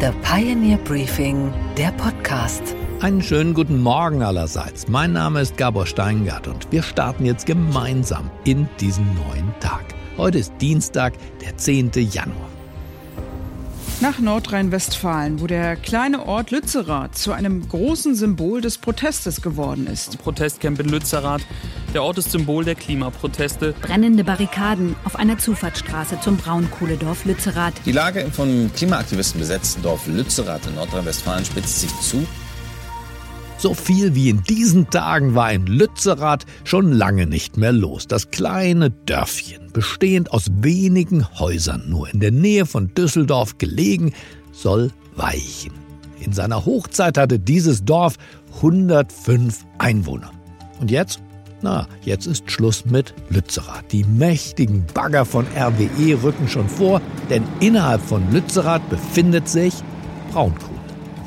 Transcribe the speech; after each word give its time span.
The 0.00 0.12
Pioneer 0.22 0.78
Briefing, 0.78 1.52
der 1.76 1.92
Podcast. 1.92 2.62
Einen 3.00 3.20
schönen 3.22 3.52
guten 3.52 3.82
Morgen 3.82 4.22
allerseits. 4.22 4.88
Mein 4.88 5.12
Name 5.12 5.42
ist 5.42 5.58
Gabor 5.58 5.84
Steingart 5.84 6.48
und 6.48 6.72
wir 6.72 6.82
starten 6.82 7.26
jetzt 7.26 7.44
gemeinsam 7.44 8.30
in 8.44 8.66
diesen 8.80 9.04
neuen 9.14 9.52
Tag. 9.60 9.84
Heute 10.16 10.38
ist 10.38 10.54
Dienstag, 10.58 11.12
der 11.42 11.54
10. 11.58 11.90
Januar. 12.10 12.48
Nach 14.00 14.18
Nordrhein-Westfalen, 14.18 15.38
wo 15.38 15.46
der 15.46 15.76
kleine 15.76 16.24
Ort 16.24 16.50
Lützerath 16.50 17.18
zu 17.18 17.32
einem 17.32 17.68
großen 17.68 18.14
Symbol 18.14 18.62
des 18.62 18.78
Protestes 18.78 19.42
geworden 19.42 19.86
ist. 19.86 20.16
Protestcamp 20.22 20.80
in 20.80 20.88
Lützerath. 20.88 21.42
Der 21.92 22.04
Ort 22.04 22.18
ist 22.18 22.30
Symbol 22.30 22.64
der 22.64 22.76
Klimaproteste. 22.76 23.74
Brennende 23.82 24.22
Barrikaden 24.22 24.94
auf 25.04 25.16
einer 25.16 25.38
Zufahrtsstraße 25.38 26.20
zum 26.20 26.36
Braunkohledorf 26.36 27.24
Lützerath. 27.24 27.74
Die 27.84 27.90
Lage 27.90 28.20
im 28.20 28.30
von 28.30 28.70
Klimaaktivisten 28.72 29.40
besetzten 29.40 29.82
Dorf 29.82 30.06
Lützerath 30.06 30.68
in 30.68 30.76
Nordrhein-Westfalen 30.76 31.44
spitzt 31.44 31.80
sich 31.80 31.90
zu. 32.00 32.24
So 33.58 33.74
viel 33.74 34.14
wie 34.14 34.30
in 34.30 34.40
diesen 34.44 34.88
Tagen 34.90 35.34
war 35.34 35.52
in 35.52 35.66
Lützerath 35.66 36.46
schon 36.62 36.92
lange 36.92 37.26
nicht 37.26 37.56
mehr 37.56 37.72
los. 37.72 38.06
Das 38.06 38.30
kleine 38.30 38.90
Dörfchen, 38.90 39.72
bestehend 39.72 40.32
aus 40.32 40.46
wenigen 40.48 41.26
Häusern, 41.40 41.90
nur 41.90 42.08
in 42.08 42.20
der 42.20 42.30
Nähe 42.30 42.66
von 42.66 42.94
Düsseldorf 42.94 43.58
gelegen, 43.58 44.12
soll 44.52 44.92
weichen. 45.16 45.72
In 46.20 46.32
seiner 46.32 46.64
Hochzeit 46.64 47.18
hatte 47.18 47.40
dieses 47.40 47.84
Dorf 47.84 48.14
105 48.58 49.66
Einwohner. 49.78 50.30
Und 50.78 50.92
jetzt? 50.92 51.20
Na, 51.62 51.86
jetzt 52.02 52.26
ist 52.26 52.50
Schluss 52.50 52.86
mit 52.86 53.14
Lützerath. 53.28 53.92
Die 53.92 54.04
mächtigen 54.04 54.86
Bagger 54.94 55.24
von 55.24 55.46
RWE 55.54 56.22
rücken 56.22 56.48
schon 56.48 56.68
vor, 56.68 57.00
denn 57.28 57.44
innerhalb 57.60 58.00
von 58.00 58.30
Lützerath 58.32 58.88
befindet 58.88 59.48
sich 59.48 59.74
Braunkohle 60.32 60.80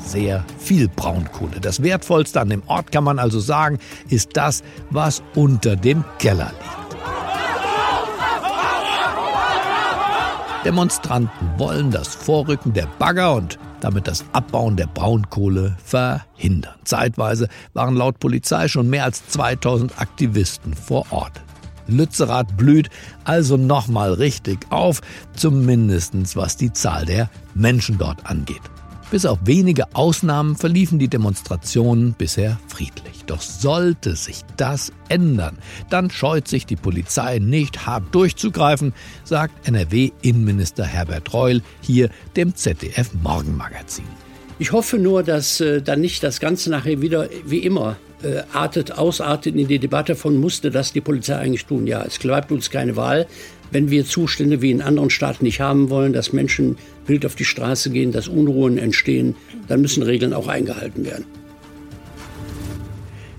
sehr 0.06 0.44
viel 0.58 0.88
Braunkohle. 0.88 1.60
Das 1.60 1.82
Wertvollste 1.82 2.40
an 2.40 2.50
dem 2.50 2.62
Ort 2.66 2.92
kann 2.92 3.04
man 3.04 3.18
also 3.18 3.40
sagen, 3.40 3.78
ist 4.08 4.30
das, 4.34 4.62
was 4.90 5.22
unter 5.34 5.76
dem 5.76 6.04
Keller 6.18 6.52
liegt. 6.52 6.84
Demonstranten 10.64 11.50
wollen 11.58 11.90
das 11.90 12.14
Vorrücken 12.14 12.72
der 12.72 12.86
Bagger 12.98 13.34
und 13.34 13.58
damit 13.84 14.08
das 14.08 14.24
Abbauen 14.32 14.78
der 14.78 14.86
Braunkohle 14.86 15.76
verhindern. 15.84 16.74
Zeitweise 16.84 17.48
waren 17.74 17.94
laut 17.94 18.18
Polizei 18.18 18.66
schon 18.66 18.88
mehr 18.88 19.04
als 19.04 19.28
2000 19.28 20.00
Aktivisten 20.00 20.72
vor 20.72 21.04
Ort. 21.10 21.42
Lützerath 21.86 22.56
blüht 22.56 22.88
also 23.24 23.58
nochmal 23.58 24.14
richtig 24.14 24.60
auf, 24.70 25.02
zumindest 25.34 26.14
was 26.34 26.56
die 26.56 26.72
Zahl 26.72 27.04
der 27.04 27.28
Menschen 27.54 27.98
dort 27.98 28.24
angeht. 28.24 28.62
Bis 29.10 29.26
auf 29.26 29.38
wenige 29.44 29.94
Ausnahmen 29.94 30.56
verliefen 30.56 30.98
die 30.98 31.08
Demonstrationen 31.08 32.14
bisher 32.14 32.58
friedlich. 32.66 33.24
Doch 33.26 33.40
sollte 33.40 34.16
sich 34.16 34.42
das 34.56 34.92
ändern, 35.08 35.58
dann 35.90 36.10
scheut 36.10 36.48
sich 36.48 36.66
die 36.66 36.76
Polizei 36.76 37.38
nicht 37.38 37.86
hart 37.86 38.14
durchzugreifen, 38.14 38.92
sagt 39.22 39.68
NRW-Innenminister 39.68 40.84
Herbert 40.84 41.32
Reul 41.32 41.62
hier 41.80 42.10
dem 42.36 42.54
ZDF 42.54 43.10
Morgenmagazin. 43.22 44.06
Ich 44.58 44.72
hoffe 44.72 44.98
nur, 44.98 45.22
dass 45.22 45.60
äh, 45.60 45.82
dann 45.82 46.00
nicht 46.00 46.22
das 46.22 46.40
Ganze 46.40 46.70
nachher 46.70 47.00
wieder 47.00 47.28
wie 47.44 47.58
immer 47.58 47.96
äh, 48.22 48.42
artet, 48.52 48.92
ausartet 48.92 49.54
in 49.54 49.68
die 49.68 49.78
Debatte 49.78 50.14
von 50.14 50.36
musste 50.36 50.70
das 50.70 50.92
die 50.92 51.00
Polizei 51.00 51.36
eigentlich 51.36 51.66
tun. 51.66 51.86
Ja, 51.86 52.04
es 52.04 52.18
bleibt 52.18 52.52
uns 52.52 52.70
keine 52.70 52.96
Wahl 52.96 53.26
wenn 53.74 53.90
wir 53.90 54.06
Zustände 54.06 54.62
wie 54.62 54.70
in 54.70 54.80
anderen 54.80 55.10
Staaten 55.10 55.44
nicht 55.44 55.60
haben 55.60 55.90
wollen, 55.90 56.12
dass 56.12 56.32
Menschen 56.32 56.78
wild 57.06 57.26
auf 57.26 57.34
die 57.34 57.44
Straße 57.44 57.90
gehen, 57.90 58.12
dass 58.12 58.28
Unruhen 58.28 58.78
entstehen, 58.78 59.34
dann 59.66 59.80
müssen 59.80 60.04
Regeln 60.04 60.32
auch 60.32 60.46
eingehalten 60.46 61.04
werden. 61.04 61.24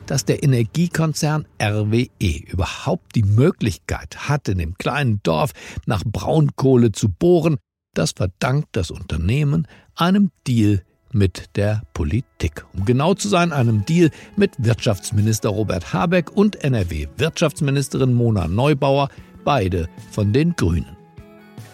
Dass 0.07 0.25
der 0.25 0.43
Energiekonzern 0.43 1.47
RWE 1.59 2.09
überhaupt 2.51 3.15
die 3.15 3.23
Möglichkeit 3.23 4.27
hat, 4.27 4.49
in 4.49 4.57
dem 4.57 4.77
kleinen 4.77 5.21
Dorf 5.23 5.51
nach 5.85 6.03
Braunkohle 6.03 6.91
zu 6.91 7.07
bohren, 7.07 7.55
das 7.93 8.11
verdankt 8.11 8.67
das 8.73 8.91
Unternehmen 8.91 9.69
einem 9.95 10.31
Deal 10.45 10.83
mit 11.13 11.55
der 11.55 11.83
Politik. 11.93 12.65
Um 12.73 12.83
genau 12.83 13.13
zu 13.13 13.29
sein, 13.29 13.53
einem 13.53 13.85
Deal 13.85 14.11
mit 14.35 14.51
Wirtschaftsminister 14.57 15.47
Robert 15.47 15.93
Habeck 15.93 16.29
und 16.35 16.61
NRW-Wirtschaftsministerin 16.61 18.13
Mona 18.13 18.49
Neubauer, 18.49 19.07
beide 19.45 19.87
von 20.11 20.33
den 20.33 20.55
Grünen. 20.57 20.97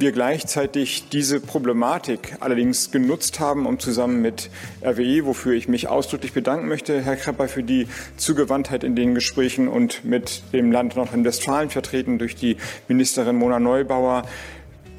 Wir 0.01 0.11
gleichzeitig 0.11 1.09
diese 1.09 1.39
Problematik 1.39 2.35
allerdings 2.39 2.89
genutzt 2.89 3.39
haben, 3.39 3.67
um 3.67 3.77
zusammen 3.77 4.19
mit 4.19 4.49
RWE, 4.83 5.25
wofür 5.25 5.53
ich 5.53 5.67
mich 5.67 5.89
ausdrücklich 5.89 6.33
bedanken 6.33 6.67
möchte, 6.67 7.01
Herr 7.01 7.15
Krepper, 7.15 7.47
für 7.47 7.61
die 7.61 7.87
Zugewandtheit 8.17 8.83
in 8.83 8.95
den 8.95 9.13
Gesprächen 9.13 9.67
und 9.67 10.03
mit 10.03 10.41
dem 10.53 10.71
Land 10.71 10.95
Nordrhein-Westfalen 10.95 11.69
vertreten 11.69 12.17
durch 12.17 12.35
die 12.35 12.57
Ministerin 12.87 13.35
Mona 13.35 13.59
Neubauer, 13.59 14.23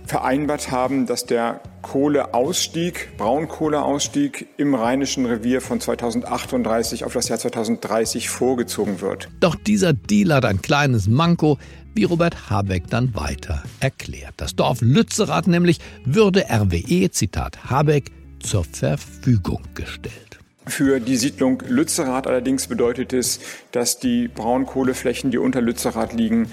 vereinbart 0.07 0.71
haben, 0.71 1.07
dass 1.07 1.27
der 1.27 1.61
Kohleausstieg, 1.83 3.17
Braunkohleausstieg 3.17 4.49
im 4.57 4.75
Rheinischen 4.75 5.27
Revier 5.27 5.61
von 5.61 5.81
2038 5.81 7.05
auf 7.05 7.13
das 7.13 7.29
Jahr 7.29 7.39
2030 7.39 8.29
vorgezogen 8.29 9.01
wird. 9.01 9.29
Doch 9.41 9.55
dieser 9.55 9.93
Deal 9.93 10.35
hat 10.35 10.45
ein 10.45 10.63
kleines 10.63 11.09
Manko 11.09 11.59
wie 11.95 12.05
Robert 12.05 12.51
Habeck 12.51 12.89
dann 12.89 13.15
weiter 13.15 13.63
erklärt. 13.81 14.35
Das 14.37 14.55
Dorf 14.55 14.81
Lützerath 14.81 15.47
nämlich 15.47 15.79
würde 16.05 16.47
RWE, 16.51 17.11
Zitat 17.11 17.71
Habeck, 17.71 18.11
zur 18.41 18.65
Verfügung 18.65 19.63
gestellt. 19.75 20.39
Für 20.67 21.01
die 21.01 21.17
Siedlung 21.17 21.61
Lützerath 21.67 22.27
allerdings 22.27 22.69
bedeutet 22.69 23.13
es, 23.13 23.41
dass 23.73 23.99
die 23.99 24.29
Braunkohleflächen, 24.29 25.31
die 25.31 25.39
unter 25.39 25.61
Lützerath 25.61 26.13
liegen, 26.13 26.49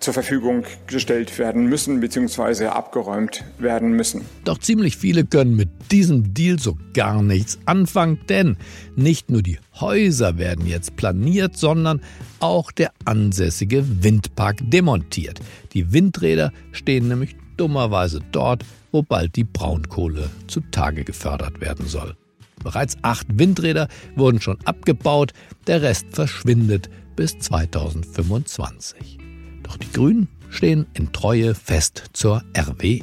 zur 0.00 0.14
Verfügung 0.14 0.64
gestellt 0.86 1.38
werden 1.38 1.66
müssen 1.66 2.00
bzw. 2.00 2.66
abgeräumt 2.66 3.44
werden 3.58 3.92
müssen. 3.92 4.22
Doch 4.44 4.58
ziemlich 4.58 4.96
viele 4.96 5.24
können 5.24 5.56
mit 5.56 5.68
diesem 5.90 6.34
Deal 6.34 6.58
so 6.58 6.76
gar 6.94 7.22
nichts 7.22 7.58
anfangen, 7.66 8.20
denn 8.28 8.56
nicht 8.96 9.30
nur 9.30 9.42
die 9.42 9.58
Häuser 9.80 10.38
werden 10.38 10.66
jetzt 10.66 10.96
planiert, 10.96 11.56
sondern 11.56 12.00
auch 12.40 12.70
der 12.70 12.92
ansässige 13.04 13.84
Windpark 14.02 14.58
demontiert. 14.70 15.40
Die 15.72 15.92
Windräder 15.92 16.52
stehen 16.72 17.08
nämlich 17.08 17.36
dummerweise 17.56 18.20
dort, 18.32 18.64
wo 18.92 19.02
bald 19.02 19.36
die 19.36 19.44
Braunkohle 19.44 20.30
zutage 20.46 21.04
gefördert 21.04 21.60
werden 21.60 21.86
soll. 21.86 22.16
Bereits 22.62 22.96
acht 23.02 23.26
Windräder 23.30 23.88
wurden 24.16 24.40
schon 24.40 24.58
abgebaut, 24.64 25.32
der 25.66 25.82
Rest 25.82 26.06
verschwindet 26.12 26.88
bis 27.16 27.38
2025. 27.38 29.27
Doch 29.68 29.76
die 29.76 29.92
Grünen 29.92 30.28
stehen 30.48 30.86
in 30.94 31.12
Treue 31.12 31.54
fest 31.54 32.04
zur 32.14 32.42
RWE. 32.56 33.02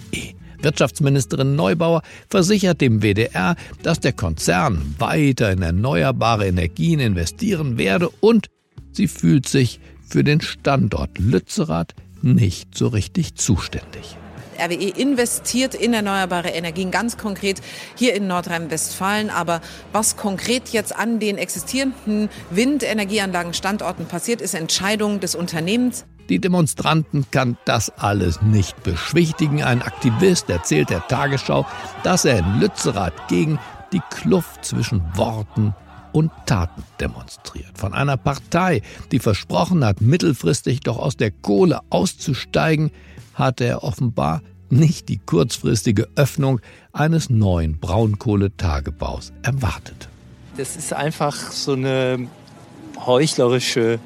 Wirtschaftsministerin 0.62 1.56
Neubauer 1.56 2.02
versichert 2.28 2.82
dem 2.82 3.04
WDR, 3.04 3.56
dass 3.84 4.00
der 4.00 4.14
Konzern 4.14 4.96
weiter 4.98 5.52
in 5.52 5.62
erneuerbare 5.62 6.48
Energien 6.48 7.00
investieren 7.00 7.78
werde 7.78 8.10
und 8.20 8.48
sie 8.92 9.08
fühlt 9.08 9.48
sich 9.48 9.80
für 10.08 10.24
den 10.24 10.42
Standort 10.42 11.20
Lützerath 11.20 11.94
nicht 12.24 12.76
so 12.76 12.88
richtig 12.88 13.36
zuständig. 13.36 14.18
RWE 14.58 14.90
investiert 14.90 15.76
in 15.76 15.94
erneuerbare 15.94 16.50
Energien, 16.50 16.90
ganz 16.90 17.18
konkret 17.18 17.62
hier 17.96 18.16
in 18.16 18.26
Nordrhein-Westfalen. 18.28 19.30
Aber 19.30 19.62
was 19.92 20.16
konkret 20.16 20.70
jetzt 20.70 20.96
an 20.96 21.20
den 21.20 21.38
existierenden 21.38 22.30
Windenergieanlagenstandorten 22.50 24.08
passiert, 24.08 24.42
ist 24.42 24.56
Entscheidung 24.56 25.20
des 25.20 25.36
Unternehmens. 25.36 26.06
Die 26.30 26.40
Demonstranten 26.40 27.26
kann 27.30 27.58
das 27.66 27.92
alles 27.92 28.42
nicht 28.42 28.82
beschwichtigen. 28.84 29.62
Ein 29.62 29.82
Aktivist 29.82 30.50
erzählt 30.50 30.90
der 30.90 31.08
Tagesschau, 31.08 31.66
dass 32.04 32.26
er 32.26 32.40
in 32.40 32.60
Lützerath 32.60 33.28
gegen 33.28 33.60
die 33.94 34.02
Kluft 34.10 34.66
zwischen 34.66 35.04
Worten 35.16 35.76
und 36.12 36.32
Taten 36.46 36.84
demonstriert. 37.00 37.78
Von 37.78 37.94
einer 37.94 38.18
Partei, 38.18 38.82
die 39.12 39.20
versprochen 39.20 39.86
hat, 39.86 40.02
mittelfristig 40.02 40.80
doch 40.80 40.98
aus 40.98 41.18
der 41.18 41.30
Kohle 41.30 41.82
auszusteigen, 41.90 42.92
hatte 43.34 43.66
er 43.66 43.84
offenbar 43.84 44.42
nicht 44.70 45.10
die 45.10 45.20
kurzfristige 45.20 46.08
Öffnung 46.16 46.60
eines 46.92 47.30
neuen 47.30 47.80
Braunkohletagebaus 47.80 49.32
erwartet. 49.44 50.10
Das 50.58 50.76
ist 50.76 50.94
einfach 50.94 51.36
so 51.52 51.74
eine 51.74 52.28
heuchlerische 53.06 54.00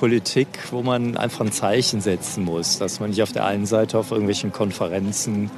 Politik, 0.00 0.48
wo 0.70 0.82
man 0.82 1.18
einfach 1.18 1.42
ein 1.42 1.52
Zeichen 1.52 2.00
setzen 2.00 2.44
muss, 2.44 2.78
dass 2.78 3.00
man 3.00 3.10
nicht 3.10 3.22
auf 3.22 3.32
der 3.32 3.44
einen 3.44 3.66
Seite 3.66 3.98
auf 3.98 4.10
irgendwelchen 4.10 4.50
Konferenzen 4.50 5.50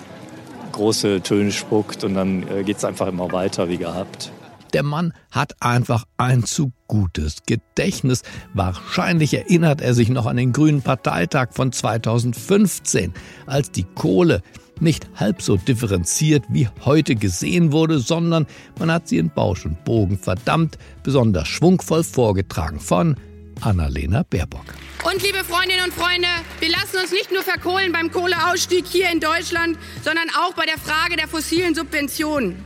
große 0.72 1.20
Töne 1.22 1.52
spuckt 1.52 2.02
und 2.02 2.14
dann 2.14 2.42
äh, 2.48 2.64
geht 2.64 2.78
es 2.78 2.84
einfach 2.84 3.06
immer 3.06 3.30
weiter 3.30 3.68
wie 3.68 3.76
gehabt. 3.76 4.32
Der 4.72 4.82
Mann 4.82 5.12
hat 5.30 5.54
einfach 5.60 6.06
ein 6.16 6.42
zu 6.42 6.72
gutes 6.88 7.44
Gedächtnis. 7.46 8.22
Wahrscheinlich 8.52 9.32
erinnert 9.32 9.80
er 9.80 9.94
sich 9.94 10.08
noch 10.08 10.26
an 10.26 10.38
den 10.38 10.52
Grünen 10.52 10.82
Parteitag 10.82 11.50
von 11.52 11.70
2015, 11.70 13.14
als 13.46 13.70
die 13.70 13.84
Kohle 13.84 14.42
nicht 14.80 15.06
halb 15.14 15.40
so 15.40 15.56
differenziert 15.56 16.46
wie 16.48 16.68
heute 16.84 17.14
gesehen 17.14 17.70
wurde, 17.70 18.00
sondern 18.00 18.48
man 18.76 18.90
hat 18.90 19.06
sie 19.06 19.18
in 19.18 19.30
Bausch 19.30 19.64
und 19.66 19.84
Bogen 19.84 20.18
verdammt 20.18 20.78
besonders 21.04 21.46
schwungvoll 21.46 22.02
vorgetragen 22.02 22.80
von 22.80 23.14
Annalena 23.60 24.24
Baerbock. 24.28 24.64
Und 25.04 25.22
liebe 25.22 25.44
Freundinnen 25.44 25.84
und 25.84 25.94
Freunde, 25.94 26.28
wir 26.60 26.70
lassen 26.70 26.98
uns 27.02 27.10
nicht 27.10 27.32
nur 27.32 27.42
verkohlen 27.42 27.92
beim 27.92 28.10
Kohleausstieg 28.10 28.86
hier 28.86 29.10
in 29.10 29.20
Deutschland, 29.20 29.76
sondern 30.04 30.28
auch 30.30 30.54
bei 30.54 30.64
der 30.64 30.78
Frage 30.78 31.16
der 31.16 31.28
fossilen 31.28 31.74
Subventionen. 31.74 32.64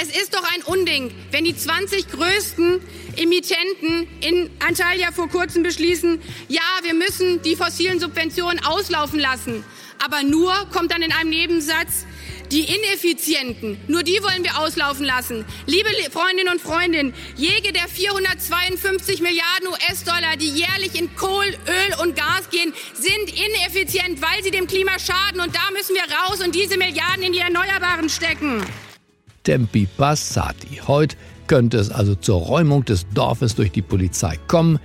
Es 0.00 0.08
ist 0.08 0.34
doch 0.34 0.42
ein 0.54 0.62
Unding, 0.62 1.12
wenn 1.30 1.44
die 1.44 1.56
20 1.56 2.10
größten 2.10 2.80
Emittenten 3.16 4.08
in 4.20 4.50
Antalya 4.66 5.12
vor 5.12 5.28
kurzem 5.28 5.62
beschließen, 5.62 6.20
ja, 6.48 6.62
wir 6.82 6.94
müssen 6.94 7.42
die 7.42 7.54
fossilen 7.54 8.00
Subventionen 8.00 8.64
auslaufen 8.64 9.20
lassen. 9.20 9.64
Aber 10.04 10.22
nur 10.22 10.52
kommt 10.72 10.92
dann 10.92 11.02
in 11.02 11.12
einem 11.12 11.30
Nebensatz, 11.30 12.06
die 12.50 12.62
Ineffizienten, 12.62 13.78
nur 13.88 14.02
die 14.02 14.18
wollen 14.22 14.44
wir 14.44 14.58
auslaufen 14.58 15.04
lassen. 15.04 15.44
Liebe 15.66 15.88
Freundinnen 16.10 16.52
und 16.52 16.60
Freunde, 16.60 17.12
jede 17.36 17.72
der 17.72 17.88
452 17.88 19.20
Milliarden 19.20 19.68
US-Dollar, 19.68 20.36
die 20.38 20.50
jährlich 20.50 20.98
in 21.00 21.14
Kohl, 21.16 21.44
Öl 21.46 22.02
und 22.02 22.16
Gas 22.16 22.50
gehen, 22.50 22.72
sind 22.94 23.30
ineffizient, 23.30 24.20
weil 24.22 24.42
sie 24.42 24.50
dem 24.50 24.66
Klima 24.66 24.98
schaden. 24.98 25.40
Und 25.40 25.54
da 25.54 25.70
müssen 25.72 25.94
wir 25.94 26.02
raus 26.02 26.40
und 26.44 26.54
diese 26.54 26.76
Milliarden 26.76 27.22
in 27.22 27.32
die 27.32 27.38
Erneuerbaren 27.38 28.08
stecken. 28.08 28.62
Tempi 29.42 29.86
Passati. 29.96 30.80
Heute 30.86 31.16
könnte 31.46 31.78
es 31.78 31.90
also 31.90 32.14
zur 32.14 32.40
Räumung 32.40 32.84
des 32.84 33.06
Dorfes 33.14 33.54
durch 33.54 33.72
die 33.72 33.82
Polizei 33.82 34.38
kommen. 34.48 34.78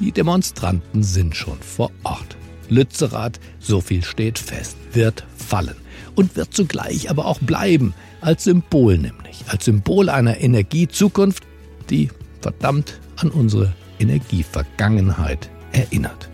Die 0.00 0.12
Demonstranten 0.12 1.02
sind 1.02 1.36
schon 1.36 1.60
vor 1.60 1.90
Ort. 2.04 2.36
Lützerath, 2.68 3.40
so 3.58 3.80
viel 3.80 4.04
steht 4.04 4.38
fest, 4.38 4.76
wird 4.92 5.24
fallen 5.36 5.83
und 6.14 6.36
wird 6.36 6.54
zugleich 6.54 7.10
aber 7.10 7.26
auch 7.26 7.38
bleiben, 7.40 7.94
als 8.20 8.44
Symbol 8.44 8.98
nämlich, 8.98 9.44
als 9.48 9.64
Symbol 9.64 10.08
einer 10.08 10.40
Energiezukunft, 10.40 11.44
die 11.90 12.10
verdammt 12.40 13.00
an 13.16 13.30
unsere 13.30 13.72
Energievergangenheit 13.98 15.50
erinnert. 15.72 16.28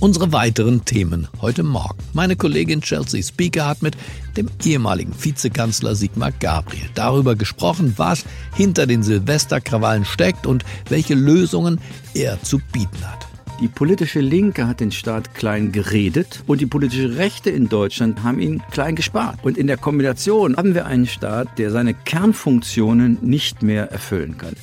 Unsere 0.00 0.32
weiteren 0.32 0.86
Themen 0.86 1.28
heute 1.42 1.62
Morgen. 1.62 1.98
Meine 2.14 2.34
Kollegin 2.34 2.80
Chelsea 2.80 3.22
Speaker 3.22 3.66
hat 3.66 3.82
mit 3.82 3.98
dem 4.34 4.48
ehemaligen 4.64 5.12
Vizekanzler 5.22 5.94
Sigmar 5.94 6.32
Gabriel 6.32 6.88
darüber 6.94 7.36
gesprochen, 7.36 7.92
was 7.98 8.24
hinter 8.56 8.86
den 8.86 9.02
Silvesterkrawallen 9.02 10.06
steckt 10.06 10.46
und 10.46 10.64
welche 10.88 11.12
Lösungen 11.12 11.80
er 12.14 12.42
zu 12.42 12.60
bieten 12.72 13.06
hat. 13.06 13.29
Die 13.60 13.68
politische 13.68 14.20
Linke 14.20 14.66
hat 14.66 14.80
den 14.80 14.90
Staat 14.90 15.34
klein 15.34 15.70
geredet 15.70 16.42
und 16.46 16.62
die 16.62 16.66
politische 16.66 17.18
Rechte 17.18 17.50
in 17.50 17.68
Deutschland 17.68 18.22
haben 18.22 18.40
ihn 18.40 18.62
klein 18.70 18.96
gespart. 18.96 19.38
Und 19.42 19.58
in 19.58 19.66
der 19.66 19.76
Kombination 19.76 20.56
haben 20.56 20.74
wir 20.74 20.86
einen 20.86 21.06
Staat, 21.06 21.58
der 21.58 21.70
seine 21.70 21.92
Kernfunktionen 21.92 23.18
nicht 23.20 23.62
mehr 23.62 23.92
erfüllen 23.92 24.38
kann. 24.38 24.54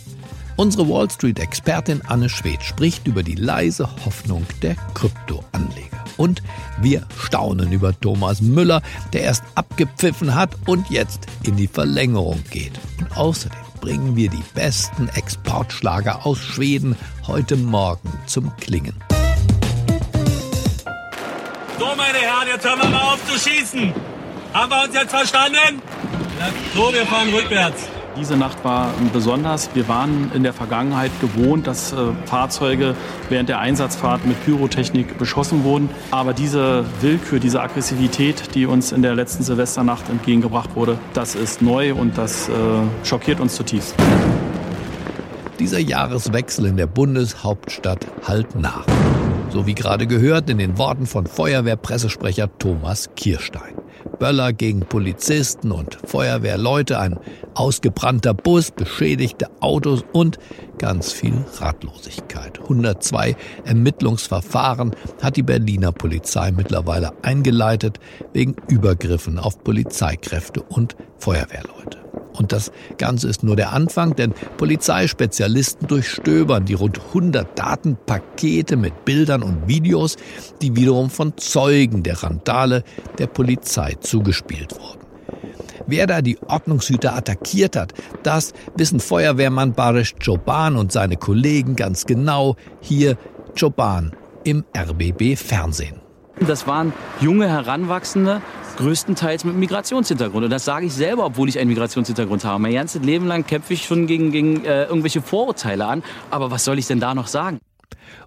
Unsere 0.55 0.89
Wall 0.89 1.11
Street-Expertin 1.11 2.01
Anne 2.07 2.27
Schwedt 2.27 2.63
spricht 2.63 3.05
über 3.05 3.21
die 3.21 3.35
leise 3.35 3.87
Hoffnung 4.03 4.43
der 4.63 4.75
Kryptoanleger. 4.95 6.03
Und 6.17 6.41
wir 6.81 7.05
staunen 7.19 7.71
über 7.71 7.93
Thomas 7.99 8.41
Müller, 8.41 8.81
der 9.13 9.21
erst 9.21 9.43
abgepfiffen 9.53 10.33
hat 10.33 10.57
und 10.65 10.89
jetzt 10.89 11.27
in 11.43 11.55
die 11.55 11.67
Verlängerung 11.67 12.43
geht. 12.49 12.73
Und 12.99 13.15
außerdem 13.15 13.66
bringen 13.79 14.15
wir 14.15 14.29
die 14.29 14.43
besten 14.53 15.09
Exportschlager 15.09 16.25
aus 16.25 16.39
Schweden 16.39 16.95
heute 17.25 17.55
Morgen 17.55 18.11
zum 18.25 18.55
Klingen. 18.57 18.95
So, 21.79 21.85
meine 21.95 22.17
Herren, 22.17 22.47
jetzt 22.47 22.65
hören 22.65 22.79
wir 22.81 22.89
mal 22.89 23.13
auf 23.13 23.19
zu 23.27 23.37
schießen. 23.39 23.93
Haben 24.53 24.71
wir 24.71 24.83
uns 24.83 24.93
jetzt 24.93 25.11
verstanden? 25.11 25.81
So, 26.73 26.93
wir 26.93 27.05
fahren 27.05 27.33
rückwärts. 27.33 27.96
Diese 28.19 28.35
Nacht 28.35 28.63
war 28.63 28.93
besonders. 29.13 29.69
Wir 29.75 29.87
waren 29.87 30.31
in 30.33 30.41
der 30.41 30.53
Vergangenheit 30.53 31.11
gewohnt, 31.21 31.67
dass 31.67 31.93
äh, 31.93 31.97
Fahrzeuge 32.25 32.95
während 33.29 33.47
der 33.47 33.59
Einsatzfahrt 33.59 34.25
mit 34.25 34.43
Pyrotechnik 34.43 35.19
beschossen 35.19 35.63
wurden. 35.63 35.89
Aber 36.09 36.33
diese 36.33 36.85
Willkür, 37.01 37.39
diese 37.39 37.61
Aggressivität, 37.61 38.55
die 38.55 38.65
uns 38.65 38.91
in 38.91 39.03
der 39.03 39.13
letzten 39.13 39.43
Silvesternacht 39.43 40.09
entgegengebracht 40.09 40.75
wurde, 40.75 40.97
das 41.13 41.35
ist 41.35 41.61
neu 41.61 41.93
und 41.93 42.17
das 42.17 42.49
äh, 42.49 42.53
schockiert 43.03 43.39
uns 43.39 43.55
zutiefst. 43.55 43.95
Dieser 45.59 45.79
Jahreswechsel 45.79 46.65
in 46.65 46.77
der 46.77 46.87
Bundeshauptstadt 46.87 48.07
halt 48.27 48.55
nach. 48.55 48.85
So 49.49 49.67
wie 49.67 49.75
gerade 49.75 50.07
gehört 50.07 50.49
in 50.49 50.57
den 50.57 50.77
Worten 50.79 51.05
von 51.05 51.27
Feuerwehrpressesprecher 51.27 52.49
Thomas 52.57 53.09
Kirstein. 53.15 53.75
Böller 54.19 54.53
gegen 54.53 54.81
Polizisten 54.81 55.71
und 55.71 55.97
Feuerwehrleute, 56.05 56.99
ein 56.99 57.19
ausgebrannter 57.53 58.33
Bus, 58.33 58.71
beschädigte 58.71 59.47
Autos 59.59 60.03
und 60.13 60.39
ganz 60.77 61.11
viel 61.11 61.33
Ratlosigkeit. 61.57 62.59
102 62.61 63.35
Ermittlungsverfahren 63.65 64.95
hat 65.21 65.37
die 65.37 65.43
Berliner 65.43 65.91
Polizei 65.91 66.51
mittlerweile 66.51 67.11
eingeleitet 67.23 67.99
wegen 68.33 68.55
Übergriffen 68.67 69.39
auf 69.39 69.63
Polizeikräfte 69.63 70.61
und 70.61 70.95
Feuerwehrleute. 71.17 72.06
Und 72.37 72.51
das 72.51 72.71
Ganze 72.97 73.27
ist 73.27 73.43
nur 73.43 73.55
der 73.55 73.73
Anfang, 73.73 74.15
denn 74.15 74.33
Polizeispezialisten 74.57 75.87
durchstöbern 75.87 76.65
die 76.65 76.73
rund 76.73 76.99
100 76.99 77.57
Datenpakete 77.57 78.77
mit 78.77 79.05
Bildern 79.05 79.43
und 79.43 79.67
Videos, 79.67 80.17
die 80.61 80.75
wiederum 80.75 81.09
von 81.09 81.37
Zeugen 81.37 82.03
der 82.03 82.23
Randale 82.23 82.83
der 83.17 83.27
Polizei 83.27 83.95
zugespielt 83.99 84.73
wurden. 84.79 84.97
Wer 85.85 86.05
da 86.05 86.21
die 86.21 86.37
Ordnungshüter 86.41 87.15
attackiert 87.15 87.77
hat, 87.77 87.93
das 88.23 88.53
wissen 88.75 88.99
Feuerwehrmann 88.99 89.73
Barish 89.73 90.15
Choban 90.23 90.75
und 90.75 90.91
seine 90.91 91.15
Kollegen 91.15 91.77
ganz 91.77 92.05
genau. 92.05 92.57
Hier 92.81 93.17
Choban 93.57 94.11
im 94.43 94.65
RBB 94.77 95.37
Fernsehen. 95.37 96.01
Das 96.45 96.67
waren 96.67 96.93
junge 97.19 97.47
Heranwachsende, 97.47 98.41
größtenteils 98.77 99.43
mit 99.43 99.55
Migrationshintergrund. 99.55 100.45
Und 100.45 100.49
das 100.51 100.65
sage 100.65 100.85
ich 100.85 100.93
selber, 100.93 101.25
obwohl 101.25 101.49
ich 101.49 101.59
einen 101.59 101.69
Migrationshintergrund 101.69 102.45
habe. 102.45 102.61
Mein 102.61 102.73
ganzes 102.73 103.01
Leben 103.03 103.27
lang 103.27 103.45
kämpfe 103.45 103.73
ich 103.73 103.85
schon 103.85 104.07
gegen, 104.07 104.31
gegen 104.31 104.63
äh, 104.63 104.85
irgendwelche 104.85 105.21
Vorurteile 105.21 105.85
an. 105.85 106.03
Aber 106.31 106.51
was 106.51 106.63
soll 106.63 106.79
ich 106.79 106.87
denn 106.87 106.99
da 106.99 107.13
noch 107.13 107.27
sagen? 107.27 107.59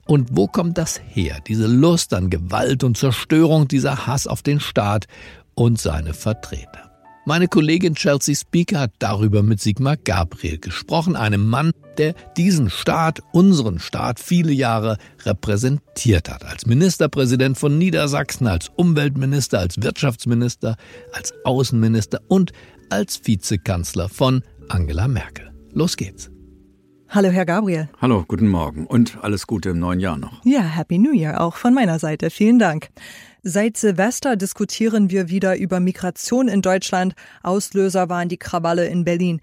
Und 0.06 0.28
wo 0.32 0.46
kommt 0.46 0.76
das 0.76 1.00
her? 1.08 1.38
Diese 1.46 1.66
Lust 1.66 2.12
an 2.14 2.30
Gewalt 2.30 2.84
und 2.84 2.98
Zerstörung, 2.98 3.68
dieser 3.68 4.06
Hass 4.06 4.26
auf 4.26 4.42
den 4.42 4.60
Staat 4.60 5.06
und 5.54 5.80
seine 5.80 6.14
Vertreter. 6.14 6.89
Meine 7.26 7.48
Kollegin 7.48 7.94
Chelsea 7.94 8.34
Speaker 8.34 8.80
hat 8.80 8.92
darüber 8.98 9.42
mit 9.42 9.60
Sigmar 9.60 9.98
Gabriel 9.98 10.58
gesprochen, 10.58 11.16
einem 11.16 11.46
Mann, 11.48 11.72
der 11.98 12.14
diesen 12.38 12.70
Staat, 12.70 13.20
unseren 13.32 13.78
Staat, 13.78 14.18
viele 14.18 14.52
Jahre 14.52 14.96
repräsentiert 15.26 16.30
hat. 16.30 16.46
Als 16.46 16.64
Ministerpräsident 16.64 17.58
von 17.58 17.76
Niedersachsen, 17.76 18.46
als 18.46 18.70
Umweltminister, 18.74 19.58
als 19.58 19.82
Wirtschaftsminister, 19.82 20.76
als 21.12 21.34
Außenminister 21.44 22.20
und 22.28 22.52
als 22.88 23.20
Vizekanzler 23.22 24.08
von 24.08 24.42
Angela 24.70 25.06
Merkel. 25.06 25.52
Los 25.74 25.98
geht's. 25.98 26.30
Hallo, 27.10 27.28
Herr 27.28 27.44
Gabriel. 27.44 27.90
Hallo, 28.00 28.24
guten 28.26 28.48
Morgen 28.48 28.86
und 28.86 29.18
alles 29.22 29.46
Gute 29.46 29.70
im 29.70 29.78
neuen 29.78 30.00
Jahr 30.00 30.16
noch. 30.16 30.44
Ja, 30.44 30.60
Happy 30.62 30.96
New 30.96 31.12
Year 31.12 31.40
auch 31.40 31.56
von 31.56 31.74
meiner 31.74 31.98
Seite. 31.98 32.30
Vielen 32.30 32.58
Dank. 32.58 32.88
Seit 33.42 33.78
Silvester 33.78 34.36
diskutieren 34.36 35.08
wir 35.08 35.30
wieder 35.30 35.56
über 35.56 35.80
Migration 35.80 36.46
in 36.46 36.60
Deutschland. 36.60 37.14
Auslöser 37.42 38.10
waren 38.10 38.28
die 38.28 38.36
Krawalle 38.36 38.86
in 38.86 39.04
Berlin. 39.04 39.40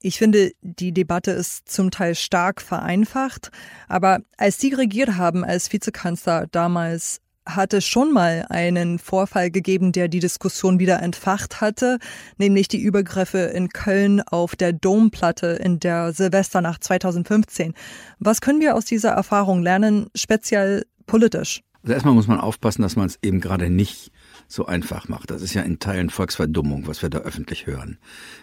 Ich 0.00 0.18
finde, 0.18 0.52
die 0.62 0.92
Debatte 0.92 1.32
ist 1.32 1.68
zum 1.68 1.90
Teil 1.90 2.14
stark 2.14 2.62
vereinfacht, 2.62 3.50
aber 3.88 4.20
als 4.36 4.58
Sie 4.60 4.72
regiert 4.72 5.16
haben 5.16 5.44
als 5.44 5.72
Vizekanzler 5.72 6.46
damals, 6.52 7.20
hatte 7.44 7.80
schon 7.80 8.12
mal 8.12 8.46
einen 8.50 9.00
Vorfall 9.00 9.50
gegeben, 9.50 9.90
der 9.90 10.06
die 10.06 10.20
Diskussion 10.20 10.78
wieder 10.78 11.02
entfacht 11.02 11.60
hatte, 11.60 11.98
nämlich 12.38 12.68
die 12.68 12.80
Übergriffe 12.80 13.38
in 13.38 13.70
Köln 13.70 14.22
auf 14.22 14.54
der 14.54 14.72
Domplatte 14.72 15.48
in 15.48 15.80
der 15.80 16.12
Silvesternacht 16.12 16.84
2015. 16.84 17.74
Was 18.20 18.40
können 18.40 18.60
wir 18.60 18.76
aus 18.76 18.84
dieser 18.84 19.10
Erfahrung 19.10 19.62
lernen, 19.62 20.06
speziell 20.14 20.84
politisch? 21.06 21.62
Also 21.82 21.94
erstmal 21.94 22.14
muss 22.14 22.28
man 22.28 22.40
aufpassen, 22.40 22.82
dass 22.82 22.96
man 22.96 23.06
es 23.06 23.18
eben 23.22 23.40
gerade 23.40 23.70
nicht 23.70 24.12
so 24.48 24.66
einfach 24.66 25.08
macht. 25.08 25.30
Das 25.30 25.42
ist 25.42 25.54
ja 25.54 25.62
in 25.62 25.78
Teilen 25.78 26.10
Volksverdummung, 26.10 26.86
was 26.86 27.02
wir 27.02 27.08
da 27.08 27.18
öffentlich 27.18 27.66
hören. 27.66 27.98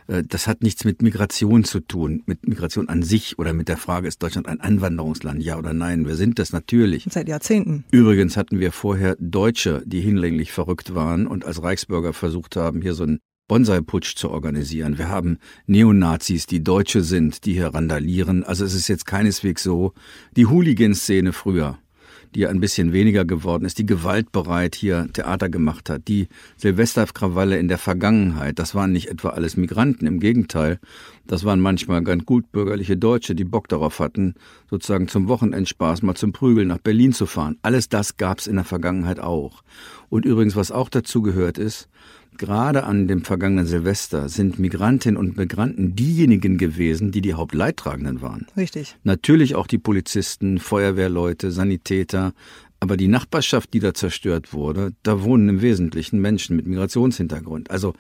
Äh, 0.08 0.24
das 0.24 0.48
hat 0.48 0.63
nichts 0.63 0.86
mit 0.86 1.01
Migration 1.01 1.63
zu 1.63 1.79
tun, 1.79 2.24
mit 2.25 2.48
Migration 2.48 2.89
an 2.89 3.03
sich 3.03 3.38
oder 3.38 3.53
mit 3.53 3.67
der 3.67 3.77
Frage, 3.77 4.08
ist 4.08 4.24
Deutschland 4.24 4.48
ein 4.48 4.62
Einwanderungsland, 4.62 5.44
ja 5.44 5.58
oder 5.58 5.74
nein? 5.74 6.08
Wir 6.08 6.15
sind 6.15 6.39
das 6.39 6.53
natürlich. 6.53 7.08
Seit 7.10 7.27
Jahrzehnten. 7.27 7.84
Übrigens 7.91 8.38
hatten 8.38 8.60
wir 8.60 8.72
vorher 8.72 9.15
Deutsche, 9.20 9.84
die 9.86 10.01
hinlänglich 10.01 10.51
verrückt 10.51 10.96
waren 10.96 11.27
und 11.27 11.46
als 11.46 11.62
Reichsbürger 11.62 12.13
versucht 12.13 12.56
haben, 12.56 12.82
hier 12.82 12.94
so 12.94 13.03
einen 13.03 13.20
Bonsai-Putsch 13.48 14.15
zu 14.15 14.29
organisieren. 14.29 14.98
Wir 14.98 15.10
haben 15.10 15.38
Neonazis, 15.67 16.48
die 16.48 16.63
Deutsche 16.63 17.01
sind, 17.01 17.46
die 17.46 17.53
hier 17.53 17.67
randalieren. 17.67 18.44
Also 18.44 18.65
es 18.65 18.74
ist 18.74 18.88
jetzt 18.89 19.06
keineswegs 19.06 19.63
so. 19.63 19.94
Die 20.36 20.48
Hooligan-Szene 20.48 21.32
früher, 21.32 21.79
die 22.38 22.46
ein 22.46 22.60
bisschen 22.60 22.94
weniger 22.94 23.25
geworden 23.25 23.65
ist, 23.65 23.79
die 23.79 23.86
gewaltbereit 23.88 24.75
hier 24.75 25.10
Theater 25.12 25.50
gemacht 25.50 25.89
hat, 25.89 26.08
die 26.08 26.27
Silvesterkrawalle 26.58 27.58
in 27.58 27.67
der 27.67 27.79
Vergangenheit, 27.79 28.60
das 28.60 28.75
waren 28.75 28.91
nicht 28.91 29.10
etwa 29.10 29.29
alles 29.29 29.58
Migranten, 29.58 30.06
im 30.06 30.20
Gegenteil, 30.20 30.79
das 31.25 31.46
waren 31.46 31.60
manchmal 31.60 32.03
ganz 32.03 32.25
gut 32.25 32.51
bürgerliche 32.51 32.96
Deutsche, 32.96 33.34
die 33.34 33.44
Bock 33.44 33.67
darauf 33.67 34.00
hatten, 34.00 34.36
sozusagen 34.70 35.08
zum 35.08 35.27
Wochenendspaß 35.27 36.03
mal 36.03 36.13
zum 36.13 36.32
Prügeln 36.32 36.67
nach 36.67 36.77
Berlin 36.77 37.12
zu 37.12 37.25
fahren. 37.25 37.58
Alles 37.63 37.89
das 37.89 38.17
gab's 38.17 38.46
in 38.46 38.58
der 38.58 38.65
Vergangenheit 38.65 39.20
auch. 39.20 39.63
Und 40.10 40.24
übrigens, 40.24 40.56
was 40.56 40.72
auch 40.72 40.89
dazu 40.89 41.24
gehört 41.24 41.58
ist, 41.58 41.89
gerade 42.38 42.84
an 42.84 43.08
dem 43.08 43.24
vergangenen 43.24 43.65
Silvester 43.65 44.29
sind 44.29 44.60
Migrantinnen 44.60 45.17
und 45.17 45.38
Migranten 45.38 45.96
diejenigen 45.96 46.58
gewesen, 46.58 47.12
die 47.12 47.22
die 47.22 47.34
Hauptleidtragenden 47.34 48.22
waren. 48.22 48.48
Richtig. 48.56 48.96
Natürlich 49.03 49.56
auch 49.56 49.67
die 49.67 49.77
Polizisten, 49.77 50.60
Feuerwehrleute, 50.60 51.51
Sanitäter, 51.51 52.34
aber 52.79 52.98
die 52.98 53.07
Nachbarschaft, 53.07 53.74
die 53.74 53.79
da 53.79 53.93
zerstört 53.93 54.53
wurde, 54.53 54.93
da 55.03 55.24
wohnen 55.24 55.50
im 55.50 55.62
Wesentlichen 55.62 56.19
Menschen 56.19 56.55
mit 56.55 56.67
Migrationshintergrund. 56.67 57.72
Also 57.72 57.93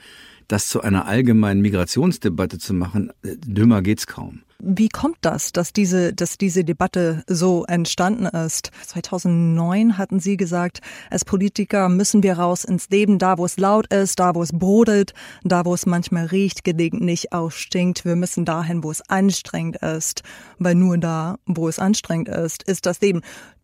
das 0.47 0.67
zu 0.67 0.81
einer 0.81 1.05
allgemeinen 1.07 1.61
Migrationsdebatte 1.61 2.57
zu 2.57 2.73
machen, 2.73 3.11
äh, 3.23 3.35
dümmer 3.37 3.81
geht's 3.81 4.07
kaum. 4.07 4.43
Wie 4.59 4.89
kommt 4.89 5.17
das, 5.21 5.51
dass 5.51 5.71
diese, 5.71 6.13
dass 6.13 6.39
diese 6.39 6.63
Debatte 6.63 7.23
so 7.27 7.63
entstanden 7.65 8.25
ist? 8.25 8.71
2009 8.87 9.99
hatten 9.99 10.19
Sie 10.19 10.35
gesagt, 10.35 10.79
als 11.11 11.25
Politiker 11.25 11.89
müssen 11.89 12.23
wir 12.23 12.39
raus 12.39 12.63
ins 12.63 12.89
Leben, 12.89 13.19
da 13.19 13.37
wo 13.37 13.45
es 13.45 13.57
laut 13.57 13.93
ist, 13.93 14.19
da 14.19 14.33
wo 14.33 14.41
es 14.41 14.51
brodelt, 14.51 15.13
da 15.43 15.63
wo 15.63 15.75
es 15.75 15.85
manchmal 15.85 16.25
riecht, 16.25 16.63
gelegentlich 16.63 17.33
auch 17.33 17.51
stinkt. 17.51 18.03
Wir 18.03 18.15
müssen 18.15 18.45
dahin, 18.45 18.83
wo 18.83 18.89
es 18.89 19.07
anstrengend 19.07 19.77
ist, 19.77 20.23
weil 20.57 20.73
nur 20.73 20.97
da, 20.97 21.37
wo 21.45 21.67
es 21.67 21.77
anstrengend 21.77 22.29
ist, 22.29 22.63
ist 22.63 22.87
das 22.87 22.99
Leben. 22.99 23.21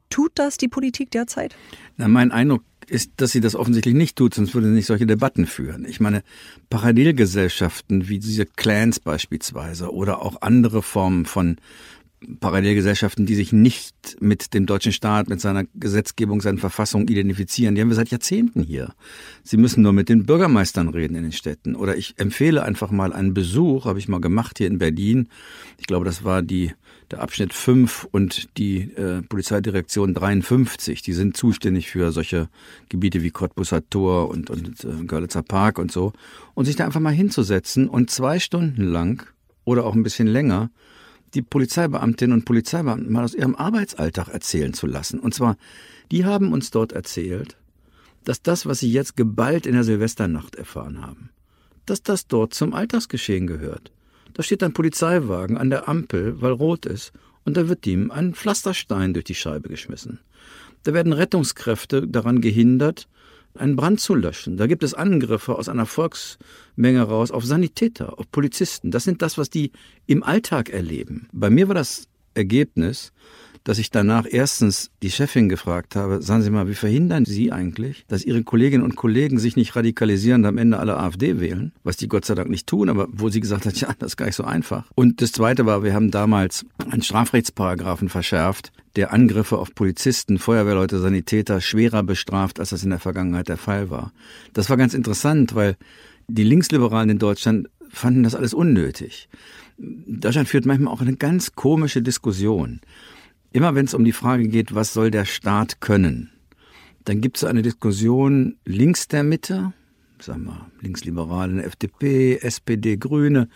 Tut 0.09 0.31
das 0.35 0.57
die 0.57 0.67
Politik 0.67 1.11
derzeit? 1.11 1.55
Na, 1.97 2.07
mein 2.07 2.31
Eindruck 2.31 2.63
ist, 2.87 3.11
dass 3.17 3.31
sie 3.31 3.41
das 3.41 3.55
offensichtlich 3.55 3.95
nicht 3.95 4.17
tut, 4.17 4.33
sonst 4.33 4.53
würde 4.53 4.67
sie 4.67 4.73
nicht 4.73 4.85
solche 4.85 5.05
Debatten 5.05 5.45
führen. 5.47 5.85
Ich 5.85 5.99
meine, 5.99 6.23
Parallelgesellschaften 6.69 8.09
wie 8.09 8.19
diese 8.19 8.45
Clans 8.45 8.99
beispielsweise 8.99 9.91
oder 9.91 10.21
auch 10.21 10.41
andere 10.41 10.81
Formen 10.81 11.25
von 11.25 11.57
Parallelgesellschaften, 12.39 13.25
die 13.25 13.35
sich 13.35 13.53
nicht 13.53 14.17
mit 14.19 14.53
dem 14.53 14.65
deutschen 14.65 14.91
Staat, 14.91 15.29
mit 15.29 15.41
seiner 15.41 15.65
Gesetzgebung, 15.75 16.41
seinen 16.41 16.57
Verfassungen 16.57 17.07
identifizieren, 17.07 17.75
die 17.75 17.81
haben 17.81 17.89
wir 17.89 17.95
seit 17.95 18.09
Jahrzehnten 18.09 18.63
hier. 18.63 18.93
Sie 19.43 19.57
müssen 19.57 19.81
nur 19.81 19.93
mit 19.93 20.09
den 20.09 20.25
Bürgermeistern 20.25 20.89
reden 20.89 21.15
in 21.15 21.23
den 21.23 21.31
Städten. 21.31 21.75
Oder 21.75 21.97
ich 21.97 22.15
empfehle 22.17 22.63
einfach 22.63 22.91
mal 22.91 23.13
einen 23.13 23.33
Besuch, 23.33 23.85
habe 23.85 23.99
ich 23.99 24.07
mal 24.07 24.21
gemacht 24.21 24.57
hier 24.57 24.67
in 24.67 24.77
Berlin. 24.77 25.29
Ich 25.77 25.87
glaube, 25.87 26.05
das 26.05 26.23
war 26.23 26.41
die 26.41 26.73
der 27.11 27.21
Abschnitt 27.21 27.53
5 27.53 28.07
und 28.11 28.57
die 28.57 28.91
äh, 28.95 29.21
Polizeidirektion 29.21 30.13
53, 30.15 31.03
die 31.03 31.13
sind 31.13 31.37
zuständig 31.37 31.91
für 31.91 32.11
solche 32.11 32.49
Gebiete 32.89 33.21
wie 33.21 33.29
Cottbusser 33.29 33.87
Tor 33.87 34.29
und, 34.29 34.49
und 34.49 34.83
äh, 34.83 35.05
Görlitzer 35.05 35.43
Park 35.43 35.77
und 35.77 35.91
so. 35.91 36.13
Und 36.55 36.65
sich 36.65 36.75
da 36.75 36.85
einfach 36.85 36.99
mal 36.99 37.13
hinzusetzen 37.13 37.87
und 37.87 38.09
zwei 38.09 38.39
Stunden 38.39 38.83
lang 38.83 39.27
oder 39.63 39.85
auch 39.85 39.93
ein 39.93 40.03
bisschen 40.03 40.27
länger 40.27 40.71
die 41.33 41.41
Polizeibeamtinnen 41.41 42.37
und 42.37 42.45
Polizeibeamten 42.45 43.11
mal 43.11 43.23
aus 43.23 43.33
ihrem 43.33 43.55
Arbeitsalltag 43.55 44.27
erzählen 44.29 44.73
zu 44.73 44.87
lassen. 44.87 45.19
Und 45.19 45.33
zwar, 45.33 45.57
die 46.11 46.25
haben 46.25 46.53
uns 46.53 46.71
dort 46.71 46.91
erzählt, 46.91 47.57
dass 48.23 48.41
das, 48.41 48.65
was 48.65 48.79
sie 48.79 48.91
jetzt 48.91 49.17
geballt 49.17 49.65
in 49.65 49.73
der 49.73 49.83
Silvesternacht 49.83 50.55
erfahren 50.55 51.01
haben, 51.01 51.29
dass 51.85 52.03
das 52.03 52.27
dort 52.27 52.53
zum 52.53 52.73
Alltagsgeschehen 52.73 53.47
gehört. 53.47 53.91
Da 54.33 54.43
steht 54.43 54.63
ein 54.63 54.73
Polizeiwagen 54.73 55.57
an 55.57 55.69
der 55.69 55.87
Ampel, 55.87 56.41
weil 56.41 56.51
rot 56.51 56.85
ist, 56.85 57.11
und 57.45 57.57
da 57.57 57.67
wird 57.67 57.85
ihm 57.87 58.09
ein 58.09 58.33
Pflasterstein 58.33 59.13
durch 59.13 59.25
die 59.25 59.35
Scheibe 59.35 59.69
geschmissen. 59.69 60.19
Da 60.83 60.93
werden 60.93 61.13
Rettungskräfte 61.13 62.07
daran 62.07 62.41
gehindert, 62.41 63.07
einen 63.55 63.75
Brand 63.75 63.99
zu 63.99 64.15
löschen. 64.15 64.57
Da 64.57 64.67
gibt 64.67 64.83
es 64.83 64.93
Angriffe 64.93 65.55
aus 65.55 65.69
einer 65.69 65.85
Volksmenge 65.85 67.03
raus 67.03 67.31
auf 67.31 67.45
Sanitäter, 67.45 68.17
auf 68.19 68.29
Polizisten. 68.31 68.91
Das 68.91 69.03
sind 69.03 69.21
das, 69.21 69.37
was 69.37 69.49
die 69.49 69.71
im 70.05 70.23
Alltag 70.23 70.69
erleben. 70.69 71.27
Bei 71.31 71.49
mir 71.49 71.67
war 71.67 71.75
das 71.75 72.07
Ergebnis, 72.33 73.13
dass 73.63 73.77
ich 73.77 73.91
danach 73.91 74.25
erstens 74.29 74.91
die 75.01 75.11
Chefin 75.11 75.47
gefragt 75.47 75.95
habe, 75.95 76.21
sagen 76.21 76.41
Sie 76.41 76.49
mal, 76.49 76.67
wie 76.67 76.75
verhindern 76.75 77.25
Sie 77.25 77.51
eigentlich, 77.51 78.05
dass 78.07 78.25
Ihre 78.25 78.43
Kolleginnen 78.43 78.83
und 78.83 78.95
Kollegen 78.95 79.39
sich 79.39 79.55
nicht 79.55 79.75
radikalisieren 79.75 80.41
und 80.41 80.47
am 80.47 80.57
Ende 80.57 80.79
alle 80.79 80.97
AfD 80.97 81.39
wählen, 81.39 81.71
was 81.83 81.97
die 81.97 82.07
Gott 82.07 82.25
sei 82.25 82.35
Dank 82.35 82.49
nicht 82.49 82.67
tun, 82.67 82.89
aber 82.89 83.07
wo 83.11 83.29
sie 83.29 83.39
gesagt 83.39 83.65
hat, 83.65 83.75
ja, 83.79 83.89
das 83.97 84.11
ist 84.11 84.17
gar 84.17 84.25
nicht 84.25 84.35
so 84.35 84.43
einfach. 84.43 84.89
Und 84.95 85.21
das 85.21 85.31
Zweite 85.31 85.65
war, 85.65 85.83
wir 85.83 85.93
haben 85.93 86.11
damals 86.11 86.65
einen 86.89 87.01
Strafrechtsparagraphen 87.01 88.09
verschärft, 88.09 88.71
der 88.95 89.13
Angriffe 89.13 89.57
auf 89.57 89.73
Polizisten, 89.73 90.37
Feuerwehrleute, 90.37 90.99
Sanitäter 90.99 91.61
schwerer 91.61 92.03
bestraft, 92.03 92.59
als 92.59 92.69
das 92.69 92.83
in 92.83 92.89
der 92.89 92.99
Vergangenheit 92.99 93.47
der 93.47 93.57
Fall 93.57 93.89
war. 93.89 94.11
Das 94.53 94.69
war 94.69 94.77
ganz 94.77 94.93
interessant, 94.93 95.55
weil 95.55 95.77
die 96.27 96.43
Linksliberalen 96.43 97.09
in 97.09 97.19
Deutschland 97.19 97.69
fanden 97.89 98.23
das 98.23 98.35
alles 98.35 98.53
unnötig. 98.53 99.29
Deutschland 99.77 100.47
führt 100.47 100.65
manchmal 100.65 100.93
auch 100.93 101.01
eine 101.01 101.15
ganz 101.15 101.53
komische 101.53 102.01
Diskussion. 102.01 102.81
Immer 103.53 103.75
wenn 103.75 103.85
es 103.85 103.93
um 103.93 104.03
die 104.03 104.11
Frage 104.11 104.47
geht, 104.47 104.73
was 104.73 104.93
soll 104.93 105.11
der 105.11 105.25
Staat 105.25 105.79
können, 105.79 106.31
dann 107.05 107.21
gibt 107.21 107.37
es 107.37 107.43
eine 107.43 107.61
Diskussion 107.61 108.57
links 108.65 109.07
der 109.07 109.23
Mitte, 109.23 109.73
sagen 110.19 110.45
wir 110.45 110.71
Linksliberalen, 110.81 111.59
FDP, 111.59 112.39
SPD, 112.41 112.97
Grüne, 112.97 113.47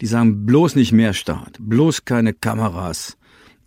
die 0.00 0.06
sagen 0.06 0.44
bloß 0.44 0.74
nicht 0.74 0.90
mehr 0.90 1.12
Staat, 1.12 1.56
bloß 1.60 2.04
keine 2.04 2.34
Kameras 2.34 3.16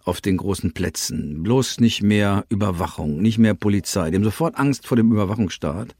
auf 0.03 0.19
den 0.19 0.35
großen 0.35 0.73
Plätzen, 0.73 1.41
bloß 1.41 1.79
nicht 1.79 2.03
mehr 2.03 2.45
Überwachung, 2.49 3.21
nicht 3.21 3.37
mehr 3.37 3.53
Polizei. 3.53 4.09
Die 4.09 4.17
haben 4.17 4.25
sofort 4.25 4.57
Angst 4.57 4.85
vor 4.85 4.97
dem 4.97 5.09
Überwachungsstaat 5.13 5.95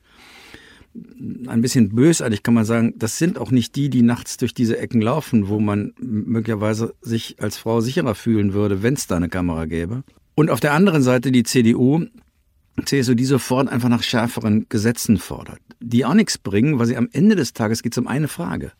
ein 0.93 1.61
bisschen 1.61 1.89
bösartig 1.95 2.43
kann 2.43 2.53
man 2.53 2.65
sagen, 2.65 2.93
das 2.97 3.17
sind 3.17 3.37
auch 3.37 3.51
nicht 3.51 3.75
die, 3.75 3.89
die 3.89 4.01
nachts 4.01 4.37
durch 4.37 4.53
diese 4.53 4.77
Ecken 4.77 5.01
laufen, 5.01 5.47
wo 5.47 5.59
man 5.59 5.93
möglicherweise 5.99 6.93
sich 7.01 7.37
als 7.39 7.57
Frau 7.57 7.79
sicherer 7.81 8.15
fühlen 8.15 8.53
würde, 8.53 8.83
wenn 8.83 8.95
es 8.95 9.07
da 9.07 9.15
eine 9.15 9.29
Kamera 9.29 9.65
gäbe. 9.65 10.03
Und 10.35 10.49
auf 10.49 10.59
der 10.59 10.73
anderen 10.73 11.01
Seite 11.01 11.31
die 11.31 11.43
CDU, 11.43 12.05
CSU, 12.83 13.13
die 13.13 13.25
sofort 13.25 13.69
einfach 13.69 13.89
nach 13.89 14.03
schärferen 14.03 14.65
Gesetzen 14.69 15.17
fordert, 15.17 15.59
die 15.79 16.05
auch 16.05 16.13
nichts 16.13 16.37
bringen, 16.37 16.79
weil 16.79 16.87
sie 16.87 16.97
am 16.97 17.09
Ende 17.11 17.35
des 17.35 17.53
Tages 17.53 17.83
geht 17.83 17.93
es 17.93 17.97
um 17.97 18.07
eine 18.07 18.27
Frage. 18.27 18.71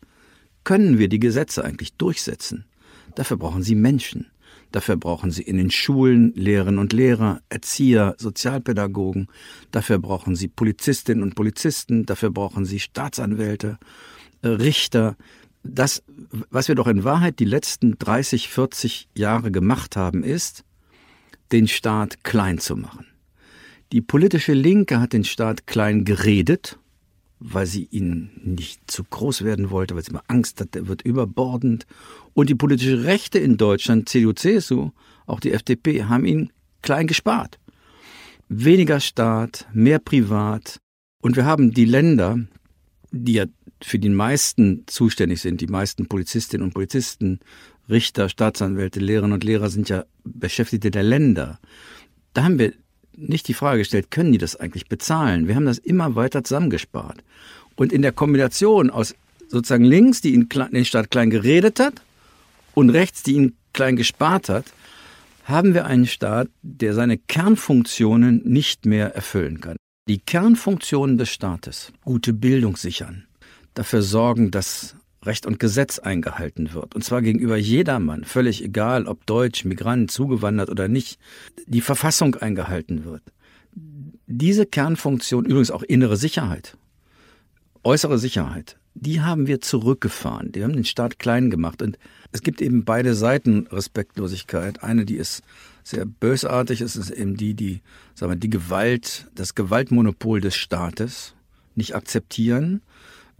Können 0.64 0.98
wir 0.98 1.08
die 1.08 1.20
Gesetze 1.20 1.64
eigentlich 1.64 1.94
durchsetzen? 1.94 2.66
Dafür 3.14 3.36
brauchen 3.36 3.62
sie 3.62 3.74
Menschen. 3.74 4.26
Dafür 4.72 4.96
brauchen 4.96 5.30
Sie 5.30 5.42
in 5.42 5.58
den 5.58 5.70
Schulen 5.70 6.32
Lehrerinnen 6.34 6.78
und 6.78 6.92
Lehrer, 6.92 7.40
Erzieher, 7.50 8.16
Sozialpädagogen. 8.18 9.28
Dafür 9.70 9.98
brauchen 9.98 10.34
Sie 10.34 10.48
Polizistinnen 10.48 11.22
und 11.22 11.34
Polizisten. 11.34 12.06
Dafür 12.06 12.30
brauchen 12.30 12.64
Sie 12.64 12.80
Staatsanwälte, 12.80 13.78
äh, 14.40 14.48
Richter. 14.48 15.16
Das, 15.62 16.02
was 16.50 16.68
wir 16.68 16.74
doch 16.74 16.88
in 16.88 17.04
Wahrheit 17.04 17.38
die 17.38 17.44
letzten 17.44 17.98
30, 17.98 18.48
40 18.48 19.08
Jahre 19.14 19.52
gemacht 19.52 19.96
haben, 19.96 20.24
ist, 20.24 20.64
den 21.52 21.68
Staat 21.68 22.24
klein 22.24 22.58
zu 22.58 22.74
machen. 22.74 23.06
Die 23.92 24.00
politische 24.00 24.54
Linke 24.54 25.00
hat 25.00 25.12
den 25.12 25.24
Staat 25.24 25.66
klein 25.66 26.04
geredet, 26.04 26.78
weil 27.44 27.66
sie 27.66 27.88
ihn 27.90 28.30
nicht 28.44 28.90
zu 28.90 29.04
groß 29.04 29.42
werden 29.42 29.70
wollte, 29.70 29.94
weil 29.94 30.04
sie 30.04 30.10
immer 30.10 30.24
Angst 30.28 30.60
hat, 30.60 30.74
der 30.74 30.86
wird 30.86 31.02
überbordend. 31.02 31.86
Und 32.34 32.48
die 32.48 32.54
politische 32.54 33.04
Rechte 33.04 33.38
in 33.38 33.56
Deutschland, 33.56 34.08
CDU, 34.08 34.32
CSU, 34.32 34.90
auch 35.26 35.40
die 35.40 35.52
FDP, 35.52 36.04
haben 36.04 36.24
ihn 36.24 36.52
klein 36.82 37.06
gespart. 37.06 37.58
Weniger 38.48 39.00
Staat, 39.00 39.66
mehr 39.72 39.98
Privat. 39.98 40.78
Und 41.20 41.36
wir 41.36 41.44
haben 41.44 41.72
die 41.72 41.84
Länder, 41.84 42.38
die 43.10 43.34
ja 43.34 43.46
für 43.82 43.98
die 43.98 44.08
meisten 44.08 44.84
zuständig 44.86 45.40
sind, 45.40 45.60
die 45.60 45.66
meisten 45.66 46.06
Polizistinnen 46.06 46.66
und 46.66 46.74
Polizisten, 46.74 47.40
Richter, 47.88 48.28
Staatsanwälte, 48.28 49.00
Lehrerinnen 49.00 49.34
und 49.34 49.44
Lehrer 49.44 49.68
sind 49.68 49.88
ja 49.88 50.04
Beschäftigte 50.24 50.90
der 50.90 51.02
Länder. 51.02 51.58
Da 52.32 52.44
haben 52.44 52.58
wir 52.58 52.72
nicht 53.16 53.48
die 53.48 53.54
Frage 53.54 53.78
gestellt, 53.78 54.10
können 54.10 54.32
die 54.32 54.38
das 54.38 54.56
eigentlich 54.56 54.88
bezahlen? 54.88 55.48
Wir 55.48 55.54
haben 55.54 55.66
das 55.66 55.78
immer 55.78 56.14
weiter 56.14 56.44
zusammengespart. 56.44 57.22
Und 57.76 57.92
in 57.92 58.02
der 58.02 58.12
Kombination 58.12 58.90
aus 58.90 59.14
sozusagen 59.48 59.84
links, 59.84 60.20
die 60.20 60.34
in 60.34 60.48
den 60.48 60.84
Staat 60.84 61.10
klein 61.10 61.30
geredet 61.30 61.80
hat, 61.80 62.02
und 62.74 62.90
rechts, 62.90 63.22
die 63.22 63.32
ihn 63.32 63.56
klein 63.72 63.96
gespart 63.96 64.48
hat, 64.48 64.64
haben 65.44 65.74
wir 65.74 65.86
einen 65.86 66.06
Staat, 66.06 66.48
der 66.62 66.94
seine 66.94 67.18
Kernfunktionen 67.18 68.42
nicht 68.44 68.86
mehr 68.86 69.14
erfüllen 69.14 69.60
kann. 69.60 69.76
Die 70.08 70.18
Kernfunktionen 70.18 71.18
des 71.18 71.30
Staates, 71.30 71.92
gute 72.04 72.32
Bildung 72.32 72.76
sichern, 72.76 73.26
dafür 73.74 74.02
sorgen, 74.02 74.50
dass 74.50 74.96
Recht 75.24 75.46
und 75.46 75.58
Gesetz 75.58 75.98
eingehalten 75.98 76.72
wird. 76.72 76.94
Und 76.94 77.04
zwar 77.04 77.22
gegenüber 77.22 77.56
jedermann, 77.56 78.24
völlig 78.24 78.62
egal, 78.62 79.06
ob 79.06 79.24
Deutsch, 79.26 79.64
Migrant, 79.64 80.10
zugewandert 80.10 80.68
oder 80.68 80.88
nicht, 80.88 81.18
die 81.66 81.80
Verfassung 81.80 82.34
eingehalten 82.36 83.04
wird. 83.04 83.22
Diese 84.26 84.66
Kernfunktion, 84.66 85.44
übrigens 85.44 85.70
auch 85.70 85.82
innere 85.82 86.16
Sicherheit, 86.16 86.76
äußere 87.84 88.18
Sicherheit, 88.18 88.76
die 88.94 89.20
haben 89.20 89.46
wir 89.46 89.60
zurückgefahren. 89.60 90.52
Die 90.52 90.62
haben 90.62 90.74
den 90.74 90.84
Staat 90.84 91.18
klein 91.18 91.50
gemacht. 91.50 91.80
Und 91.82 91.98
es 92.30 92.42
gibt 92.42 92.60
eben 92.60 92.84
beide 92.84 93.14
Seiten 93.14 93.66
Respektlosigkeit. 93.68 94.82
Eine, 94.82 95.04
die 95.04 95.16
ist 95.16 95.42
sehr 95.82 96.04
bösartig 96.04 96.80
ist, 96.80 96.96
ist 96.96 97.10
eben 97.10 97.36
die, 97.36 97.54
die, 97.54 97.80
sagen 98.14 98.32
wir, 98.32 98.36
die 98.36 98.50
Gewalt, 98.50 99.28
das 99.34 99.54
Gewaltmonopol 99.54 100.40
des 100.40 100.56
Staates 100.56 101.34
nicht 101.74 101.94
akzeptieren. 101.94 102.82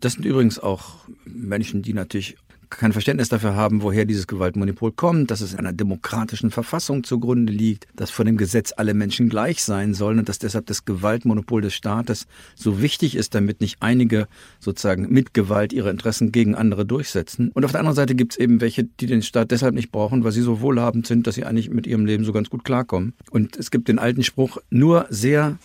Das 0.03 0.15
sind 0.15 0.27
übrigens 0.27 0.59
auch 0.59 0.97
Menschen, 1.25 1.83
die 1.83 1.95
natürlich 1.95 2.37
kein 2.71 2.93
Verständnis 2.93 3.29
dafür 3.29 3.55
haben, 3.55 3.83
woher 3.83 4.05
dieses 4.05 4.27
Gewaltmonopol 4.27 4.91
kommt, 4.91 5.31
dass 5.31 5.43
es 5.43 5.55
einer 5.55 5.73
demokratischen 5.73 6.51
Verfassung 6.51 7.05
zugrunde 7.05 7.53
liegt, 7.53 7.87
dass 7.95 8.11
vor 8.11 8.25
dem 8.25 8.37
Gesetz 8.37 8.73
alle 8.77 8.95
Menschen 8.95 9.29
gleich 9.29 9.63
sein 9.63 9.95
sollen 9.95 10.19
und 10.19 10.29
dass 10.29 10.41
deshalb 10.41 10.67
das 10.67 10.85
Gewaltmonopol 10.85 11.63
des 11.63 11.75
Staates 11.75 12.27
so 12.57 12.83
wichtig 12.83 13.15
ist, 13.15 13.37
damit 13.37 13.61
nicht 13.61 13.77
einige 13.79 14.27
sozusagen 14.59 15.09
mit 15.09 15.35
Gewalt 15.35 15.73
ihre 15.73 15.91
Interessen 15.91 16.33
gegen 16.33 16.57
andere 16.57 16.85
durchsetzen. 16.85 17.53
Und 17.55 17.65
auf 17.65 17.71
der 17.71 17.79
anderen 17.79 17.95
Seite 17.95 18.17
gibt 18.17 18.33
es 18.33 18.39
eben 18.39 18.61
welche, 18.61 18.83
die 18.83 19.07
den 19.07 19.23
Staat 19.23 19.53
deshalb 19.53 19.77
nicht 19.77 19.93
brauchen, 19.93 20.25
weil 20.25 20.33
sie 20.33 20.43
so 20.43 20.61
wohlhabend 20.61 21.07
sind, 21.07 21.29
dass 21.29 21.37
sie 21.37 21.45
eigentlich 21.45 21.71
mit 21.71 21.87
ihrem 21.87 22.07
Leben 22.07 22.25
so 22.25 22.33
ganz 22.33 22.51
gut 22.51 22.65
klarkommen. 22.65 23.15
Und 23.31 23.57
es 23.57 23.71
gibt 23.71 23.87
den 23.87 24.01
alten 24.01 24.25
Spruch, 24.25 24.59
nur 24.69 25.07
sehr 25.11 25.59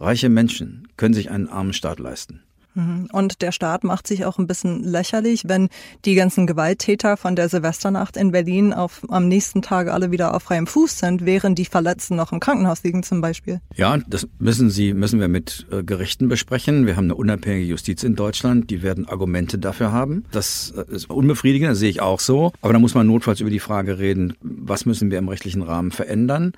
reiche 0.00 0.28
Menschen 0.28 0.88
können 0.96 1.14
sich 1.14 1.30
einen 1.30 1.46
armen 1.46 1.72
Staat 1.72 2.00
leisten. 2.00 2.42
Mhm. 2.74 3.08
Und 3.12 3.42
der 3.42 3.52
Staat 3.52 3.84
macht 3.84 4.06
sich 4.06 4.24
auch 4.24 4.38
ein 4.38 4.46
bisschen 4.46 4.84
lächerlich, 4.84 5.42
wenn 5.46 5.68
die 6.04 6.14
ganzen 6.14 6.46
Gewalttäter 6.46 7.16
von 7.16 7.36
der 7.36 7.48
Silvesternacht 7.48 8.16
in 8.16 8.30
Berlin 8.30 8.72
auf, 8.72 9.02
am 9.08 9.28
nächsten 9.28 9.62
Tag 9.62 9.88
alle 9.88 10.10
wieder 10.10 10.34
auf 10.34 10.42
freiem 10.44 10.66
Fuß 10.66 10.98
sind, 10.98 11.24
während 11.24 11.58
die 11.58 11.64
Verletzten 11.64 12.16
noch 12.16 12.32
im 12.32 12.40
Krankenhaus 12.40 12.82
liegen 12.82 13.02
zum 13.02 13.20
Beispiel. 13.20 13.60
Ja, 13.74 13.98
das 14.08 14.28
müssen 14.38 14.70
Sie, 14.70 14.94
müssen 14.94 15.20
wir 15.20 15.28
mit 15.28 15.66
äh, 15.70 15.82
Gerichten 15.82 16.28
besprechen. 16.28 16.86
Wir 16.86 16.96
haben 16.96 17.04
eine 17.04 17.14
unabhängige 17.14 17.66
Justiz 17.66 18.02
in 18.02 18.14
Deutschland, 18.14 18.70
die 18.70 18.82
werden 18.82 19.08
Argumente 19.08 19.58
dafür 19.58 19.92
haben. 19.92 20.24
Das 20.30 20.72
äh, 20.76 20.94
ist 20.94 21.10
unbefriedigend, 21.10 21.70
das 21.70 21.78
sehe 21.78 21.90
ich 21.90 22.00
auch 22.00 22.20
so. 22.20 22.52
Aber 22.62 22.72
da 22.72 22.78
muss 22.78 22.94
man 22.94 23.06
notfalls 23.06 23.40
über 23.40 23.50
die 23.50 23.60
Frage 23.60 23.98
reden, 23.98 24.34
was 24.40 24.86
müssen 24.86 25.10
wir 25.10 25.18
im 25.18 25.28
rechtlichen 25.28 25.62
Rahmen 25.62 25.90
verändern. 25.90 26.52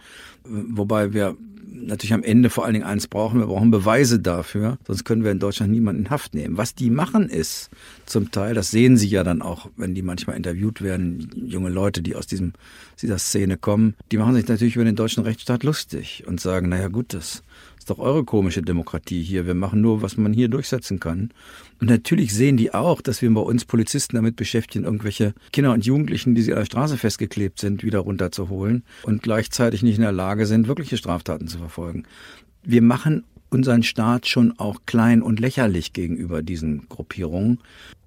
Wobei 0.45 1.13
wir 1.13 1.37
natürlich 1.87 2.13
am 2.13 2.23
Ende 2.23 2.51
vor 2.51 2.65
allen 2.65 2.75
Dingen 2.75 2.87
eins 2.87 3.09
brauchen, 3.09 3.41
wir 3.41 3.47
brauchen 3.47 3.71
Beweise 3.71 4.19
dafür, 4.19 4.79
sonst 4.87 5.05
können 5.05 5.25
wir 5.25 5.31
in 5.31 5.39
Deutschland 5.39 5.73
niemanden 5.73 6.05
in 6.05 6.11
Haft 6.11 6.35
nehmen. 6.35 6.57
Was 6.57 6.75
die 6.75 6.91
machen 6.91 7.29
ist 7.29 7.71
zum 8.07 8.31
Teil, 8.31 8.55
das 8.55 8.71
sehen 8.71 8.97
Sie 8.97 9.09
ja 9.09 9.25
dann 9.25 9.43
auch, 9.43 9.71
wenn 9.77 9.95
die 9.95 10.03
manchmal 10.03 10.37
interviewt 10.37 10.83
werden, 10.83 11.31
junge 11.47 11.71
Leute, 11.71 12.03
die 12.03 12.17
aus 12.17 12.27
diesem, 12.27 12.53
dieser 13.01 13.19
Szene 13.19 13.57
kommen, 13.57 13.95
die 14.11 14.19
machen 14.19 14.35
sich 14.35 14.47
natürlich 14.47 14.77
über 14.77 14.85
den 14.85 14.97
deutschen 14.97 15.23
Rechtsstaat 15.23 15.65
lustig 15.65 16.25
und 16.27 16.41
sagen, 16.41 16.69
naja 16.69 16.89
gut, 16.89 17.15
das 17.15 17.43
ist 17.83 17.91
doch 17.91 17.99
eure 17.99 18.23
komische 18.23 18.63
Demokratie 18.63 19.25
hier. 19.25 19.45
Wir 19.45 19.55
machen 19.55 19.81
nur, 19.81 20.03
was 20.03 20.17
man 20.17 20.33
hier 20.33 20.47
durchsetzen 20.47 21.01
kann. 21.01 21.33
Und 21.81 21.91
natürlich 21.91 22.33
sehen 22.33 22.57
die 22.57 22.73
auch, 22.73 23.01
dass 23.01 23.23
wir 23.23 23.35
bei 23.35 23.41
uns 23.41 23.65
Polizisten 23.65 24.15
damit 24.15 24.37
beschäftigen, 24.37 24.85
irgendwelche 24.85 25.35
Kinder 25.53 25.73
und 25.73 25.85
Jugendlichen, 25.85 26.37
die 26.37 26.43
sie 26.43 26.53
an 26.53 26.61
der 26.61 26.67
Straße 26.67 26.97
festgeklebt 26.97 27.59
sind, 27.59 27.83
wieder 27.83 27.99
runterzuholen 27.99 28.85
und 29.03 29.25
gleichzeitig 29.25 29.83
nicht 29.83 29.97
in 29.97 30.03
der 30.03 30.13
Lage 30.13 30.47
sind, 30.47 30.69
wirkliche 30.69 30.97
Straftaten 30.97 31.49
zu 31.49 31.59
verfolgen. 31.59 32.05
Wir 32.63 32.83
machen 32.83 33.25
unseren 33.51 33.83
Staat 33.83 34.29
schon 34.29 34.57
auch 34.61 34.83
klein 34.87 35.21
und 35.21 35.41
lächerlich 35.41 35.93
gegenüber 35.93 36.41
diesen 36.43 36.89
Gruppierungen. 36.89 37.59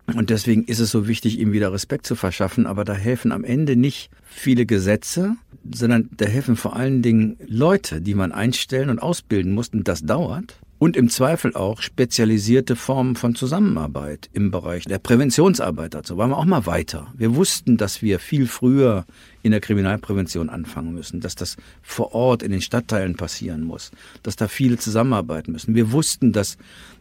Und 0.08 0.30
deswegen 0.30 0.64
ist 0.64 0.80
es 0.80 0.90
so 0.90 1.06
wichtig, 1.10 1.38
ihm 1.38 1.52
wieder 1.52 1.74
Respekt 1.74 2.08
zu 2.08 2.16
verschaffen. 2.16 2.66
Aber 2.66 2.86
da 2.86 2.94
helfen 2.94 3.34
am 3.34 3.44
Ende 3.44 3.76
nicht 3.76 4.10
viele 4.24 4.66
Gesetze, 4.66 5.36
sondern 5.74 6.10
da 6.16 6.26
helfen 6.26 6.56
vor 6.56 6.76
allen 6.76 7.02
Dingen 7.02 7.38
Leute, 7.48 8.02
die 8.02 8.14
man 8.14 8.32
einstellen 8.32 8.90
und 8.90 9.00
ausbilden 9.00 9.54
muss. 9.54 9.70
Und 9.70 9.88
das 9.88 10.02
dauert. 10.02 10.60
Und 10.78 10.98
im 10.98 11.10
Zweifel 11.10 11.56
auch 11.56 11.82
spezialisierte 11.82 12.76
Formen 12.76 13.16
von 13.16 13.34
Zusammenarbeit 13.34 14.30
im 14.34 14.52
Bereich 14.52 14.84
der 14.84 15.00
Präventionsarbeit. 15.00 15.94
Dazu 15.94 16.18
waren 16.18 16.32
wir 16.32 16.38
auch 16.38 16.46
mal 16.46 16.66
weiter. 16.66 17.08
Wir 17.16 17.36
wussten, 17.36 17.78
dass 17.78 18.02
wir 18.02 18.20
viel 18.20 18.46
früher 18.46 19.06
in 19.42 19.52
der 19.52 19.62
Kriminalprävention 19.62 20.50
anfangen 20.50 20.94
müssen, 20.94 21.22
dass 21.22 21.36
das 21.36 21.56
vor 21.82 22.14
Ort 22.14 22.44
in 22.44 22.52
den 22.52 22.62
Stadtteilen 22.62 23.16
passieren 23.16 23.64
muss, 23.64 23.92
dass 24.22 24.36
da 24.36 24.50
viele 24.50 24.78
zusammenarbeiten 24.78 25.54
müssen. 25.54 25.76
Wir 25.76 25.94
wussten, 25.94 26.34
dass 26.34 26.58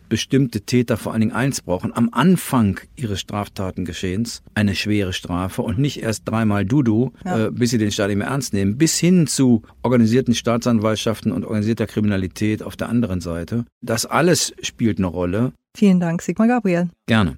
bestimmte 0.08 0.62
Täter 0.62 0.96
vor 0.96 1.12
allen 1.12 1.20
Dingen 1.20 1.32
eins 1.32 1.60
brauchen, 1.62 1.92
am 1.94 2.08
Anfang 2.12 2.80
ihres 2.96 3.20
Straftatengeschehens 3.20 4.42
eine 4.54 4.74
schwere 4.74 5.12
Strafe 5.12 5.62
und 5.62 5.78
nicht 5.78 6.02
erst 6.02 6.28
dreimal 6.28 6.64
Dudu, 6.64 7.12
ja. 7.24 7.46
äh, 7.46 7.50
bis 7.50 7.70
sie 7.70 7.78
den 7.78 7.90
Staat 7.90 8.08
nicht 8.08 8.18
mehr 8.18 8.28
ernst 8.28 8.52
nehmen, 8.52 8.76
bis 8.78 8.98
hin 8.98 9.26
zu 9.26 9.62
organisierten 9.82 10.34
Staatsanwaltschaften 10.34 11.32
und 11.32 11.44
organisierter 11.44 11.86
Kriminalität 11.86 12.62
auf 12.62 12.76
der 12.76 12.88
anderen 12.88 13.20
Seite. 13.20 13.64
Das 13.80 14.06
alles 14.06 14.54
spielt 14.62 14.98
eine 14.98 15.06
Rolle. 15.06 15.52
Vielen 15.76 16.00
Dank, 16.00 16.22
Sigmar 16.22 16.48
Gabriel. 16.48 16.88
Gerne. 17.06 17.36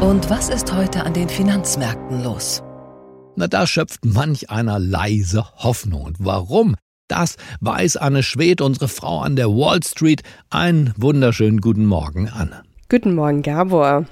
Und 0.00 0.28
was 0.28 0.48
ist 0.48 0.72
heute 0.74 1.04
an 1.04 1.14
den 1.14 1.28
Finanzmärkten 1.28 2.22
los? 2.22 2.62
Na, 3.36 3.48
da 3.48 3.66
schöpft 3.66 4.04
manch 4.04 4.50
einer 4.50 4.78
leise 4.78 5.44
Hoffnung. 5.56 6.02
Und 6.02 6.16
warum? 6.20 6.76
Das 7.08 7.36
weiß 7.60 7.98
Anne 7.98 8.22
Schwed, 8.22 8.62
unsere 8.62 8.88
Frau 8.88 9.20
an 9.20 9.36
der 9.36 9.48
Wall 9.48 9.82
Street. 9.82 10.22
Einen 10.48 10.94
wunderschönen 10.96 11.60
guten 11.60 11.84
Morgen, 11.84 12.30
Anne. 12.30 12.62
Guten 12.88 13.14
Morgen, 13.14 13.42
Gabor. 13.42 14.06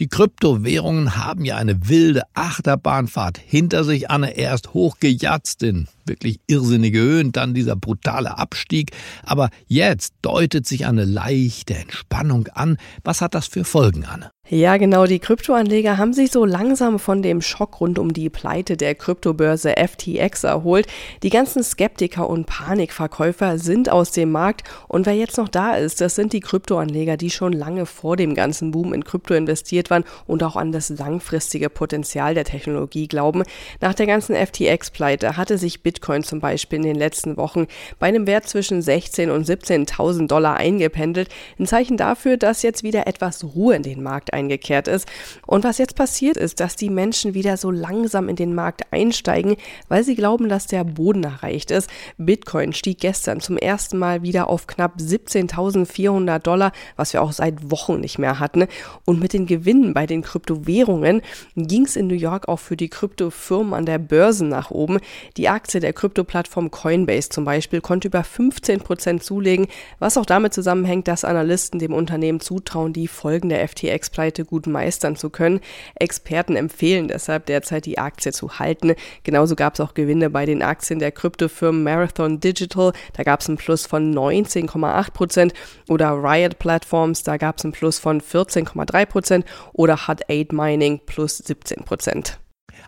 Die 0.00 0.08
Kryptowährungen 0.08 1.16
haben 1.16 1.44
ja 1.44 1.56
eine 1.56 1.88
wilde 1.88 2.22
Achterbahnfahrt 2.34 3.38
hinter 3.38 3.84
sich, 3.84 4.10
Anne. 4.10 4.36
Erst 4.36 4.74
hochgejatzt 4.74 5.62
in 5.62 5.86
wirklich 6.06 6.40
irrsinnige 6.46 7.00
Höhen, 7.00 7.32
dann 7.32 7.54
dieser 7.54 7.76
brutale 7.76 8.38
Abstieg. 8.38 8.92
Aber 9.22 9.50
jetzt 9.66 10.14
deutet 10.22 10.66
sich 10.66 10.86
eine 10.86 11.04
leichte 11.04 11.74
Entspannung 11.74 12.48
an. 12.48 12.76
Was 13.04 13.20
hat 13.20 13.34
das 13.34 13.46
für 13.46 13.64
Folgen, 13.64 14.04
Anne? 14.04 14.30
Ja, 14.48 14.76
genau. 14.76 15.06
Die 15.06 15.20
Kryptoanleger 15.20 15.98
haben 15.98 16.12
sich 16.12 16.32
so 16.32 16.44
langsam 16.44 16.98
von 16.98 17.22
dem 17.22 17.40
Schock 17.40 17.80
rund 17.80 17.98
um 17.98 18.12
die 18.12 18.28
Pleite 18.28 18.76
der 18.76 18.96
Kryptobörse 18.96 19.76
FTX 19.76 20.44
erholt. 20.44 20.88
Die 21.22 21.30
ganzen 21.30 21.62
Skeptiker 21.62 22.28
und 22.28 22.46
Panikverkäufer 22.46 23.58
sind 23.58 23.88
aus 23.88 24.10
dem 24.10 24.32
Markt. 24.32 24.64
Und 24.88 25.06
wer 25.06 25.14
jetzt 25.14 25.38
noch 25.38 25.48
da 25.48 25.76
ist, 25.76 26.00
das 26.00 26.16
sind 26.16 26.32
die 26.32 26.40
Kryptoanleger, 26.40 27.16
die 27.16 27.30
schon 27.30 27.52
lange 27.52 27.86
vor 27.86 28.16
dem 28.16 28.34
ganzen 28.34 28.72
Boom 28.72 28.92
in 28.92 29.04
Krypto 29.04 29.32
investiert 29.32 29.90
waren 29.90 30.04
und 30.26 30.42
auch 30.42 30.56
an 30.56 30.72
das 30.72 30.90
langfristige 30.90 31.70
Potenzial 31.70 32.34
der 32.34 32.44
Technologie 32.44 33.06
glauben. 33.06 33.44
Nach 33.80 33.94
der 33.94 34.06
ganzen 34.06 34.34
FTX-Pleite 34.34 35.36
hatte 35.36 35.56
sich 35.56 35.84
Bitcoin 35.92 36.22
zum 36.22 36.40
Beispiel 36.40 36.78
in 36.78 36.84
den 36.84 36.96
letzten 36.96 37.36
Wochen 37.36 37.66
bei 37.98 38.06
einem 38.06 38.26
Wert 38.26 38.48
zwischen 38.48 38.80
16 38.80 39.30
und 39.30 39.46
17.000 39.46 40.26
Dollar 40.26 40.56
eingependelt. 40.56 41.28
Ein 41.58 41.66
Zeichen 41.66 41.98
dafür, 41.98 42.38
dass 42.38 42.62
jetzt 42.62 42.82
wieder 42.82 43.06
etwas 43.06 43.44
Ruhe 43.44 43.76
in 43.76 43.82
den 43.82 44.02
Markt 44.02 44.32
eingekehrt 44.32 44.88
ist. 44.88 45.06
Und 45.46 45.64
was 45.64 45.76
jetzt 45.76 45.94
passiert 45.94 46.38
ist, 46.38 46.60
dass 46.60 46.76
die 46.76 46.88
Menschen 46.88 47.34
wieder 47.34 47.58
so 47.58 47.70
langsam 47.70 48.30
in 48.30 48.36
den 48.36 48.54
Markt 48.54 48.90
einsteigen, 48.90 49.56
weil 49.88 50.02
sie 50.02 50.14
glauben, 50.14 50.48
dass 50.48 50.66
der 50.66 50.84
Boden 50.84 51.24
erreicht 51.24 51.70
ist. 51.70 51.90
Bitcoin 52.16 52.72
stieg 52.72 52.98
gestern 52.98 53.40
zum 53.40 53.58
ersten 53.58 53.98
Mal 53.98 54.22
wieder 54.22 54.48
auf 54.48 54.66
knapp 54.66 54.96
17.400 54.98 56.38
Dollar, 56.38 56.72
was 56.96 57.12
wir 57.12 57.20
auch 57.20 57.32
seit 57.32 57.70
Wochen 57.70 58.00
nicht 58.00 58.18
mehr 58.18 58.38
hatten. 58.38 58.66
Und 59.04 59.20
mit 59.20 59.34
den 59.34 59.44
Gewinnen 59.44 59.92
bei 59.92 60.06
den 60.06 60.22
Kryptowährungen 60.22 61.20
ging 61.54 61.84
es 61.84 61.96
in 61.96 62.06
New 62.06 62.14
York 62.14 62.48
auch 62.48 62.60
für 62.60 62.78
die 62.78 62.88
Kryptofirmen 62.88 63.74
an 63.74 63.84
der 63.84 63.98
Börse 63.98 64.46
nach 64.46 64.70
oben. 64.70 64.98
Die 65.36 65.50
Aktie 65.50 65.81
der 65.82 65.92
Kryptoplattform 65.92 66.70
Coinbase 66.70 67.28
zum 67.28 67.44
Beispiel 67.44 67.80
konnte 67.80 68.08
über 68.08 68.24
15 68.24 68.80
Prozent 68.80 69.22
zulegen, 69.22 69.66
was 69.98 70.16
auch 70.16 70.24
damit 70.24 70.54
zusammenhängt, 70.54 71.08
dass 71.08 71.24
Analysten 71.24 71.78
dem 71.78 71.92
Unternehmen 71.92 72.40
zutrauen, 72.40 72.92
die 72.92 73.08
Folgen 73.08 73.48
der 73.48 73.68
FTX-Pleite 73.68 74.44
gut 74.44 74.66
meistern 74.66 75.16
zu 75.16 75.30
können. 75.30 75.60
Experten 75.94 76.56
empfehlen 76.56 77.08
deshalb 77.08 77.46
derzeit 77.46 77.86
die 77.86 77.98
Aktie 77.98 78.32
zu 78.32 78.58
halten. 78.58 78.94
Genauso 79.24 79.56
gab 79.56 79.74
es 79.74 79.80
auch 79.80 79.94
Gewinne 79.94 80.30
bei 80.30 80.46
den 80.46 80.62
Aktien 80.62 80.98
der 80.98 81.12
Kryptofirmen 81.12 81.82
Marathon 81.82 82.40
Digital. 82.40 82.92
Da 83.14 83.22
gab 83.22 83.40
es 83.40 83.48
einen 83.48 83.58
Plus 83.58 83.86
von 83.86 84.14
19,8 84.14 85.12
Prozent. 85.12 85.54
Oder 85.88 86.12
Riot 86.12 86.58
Platforms, 86.58 87.22
da 87.22 87.36
gab 87.36 87.58
es 87.58 87.64
einen 87.64 87.72
Plus 87.72 87.98
von 87.98 88.20
14,3 88.20 89.06
Prozent. 89.06 89.46
Oder 89.72 90.08
Hut 90.08 90.22
8 90.28 90.52
Mining 90.52 91.00
plus 91.06 91.38
17 91.38 91.84
Prozent. 91.84 92.41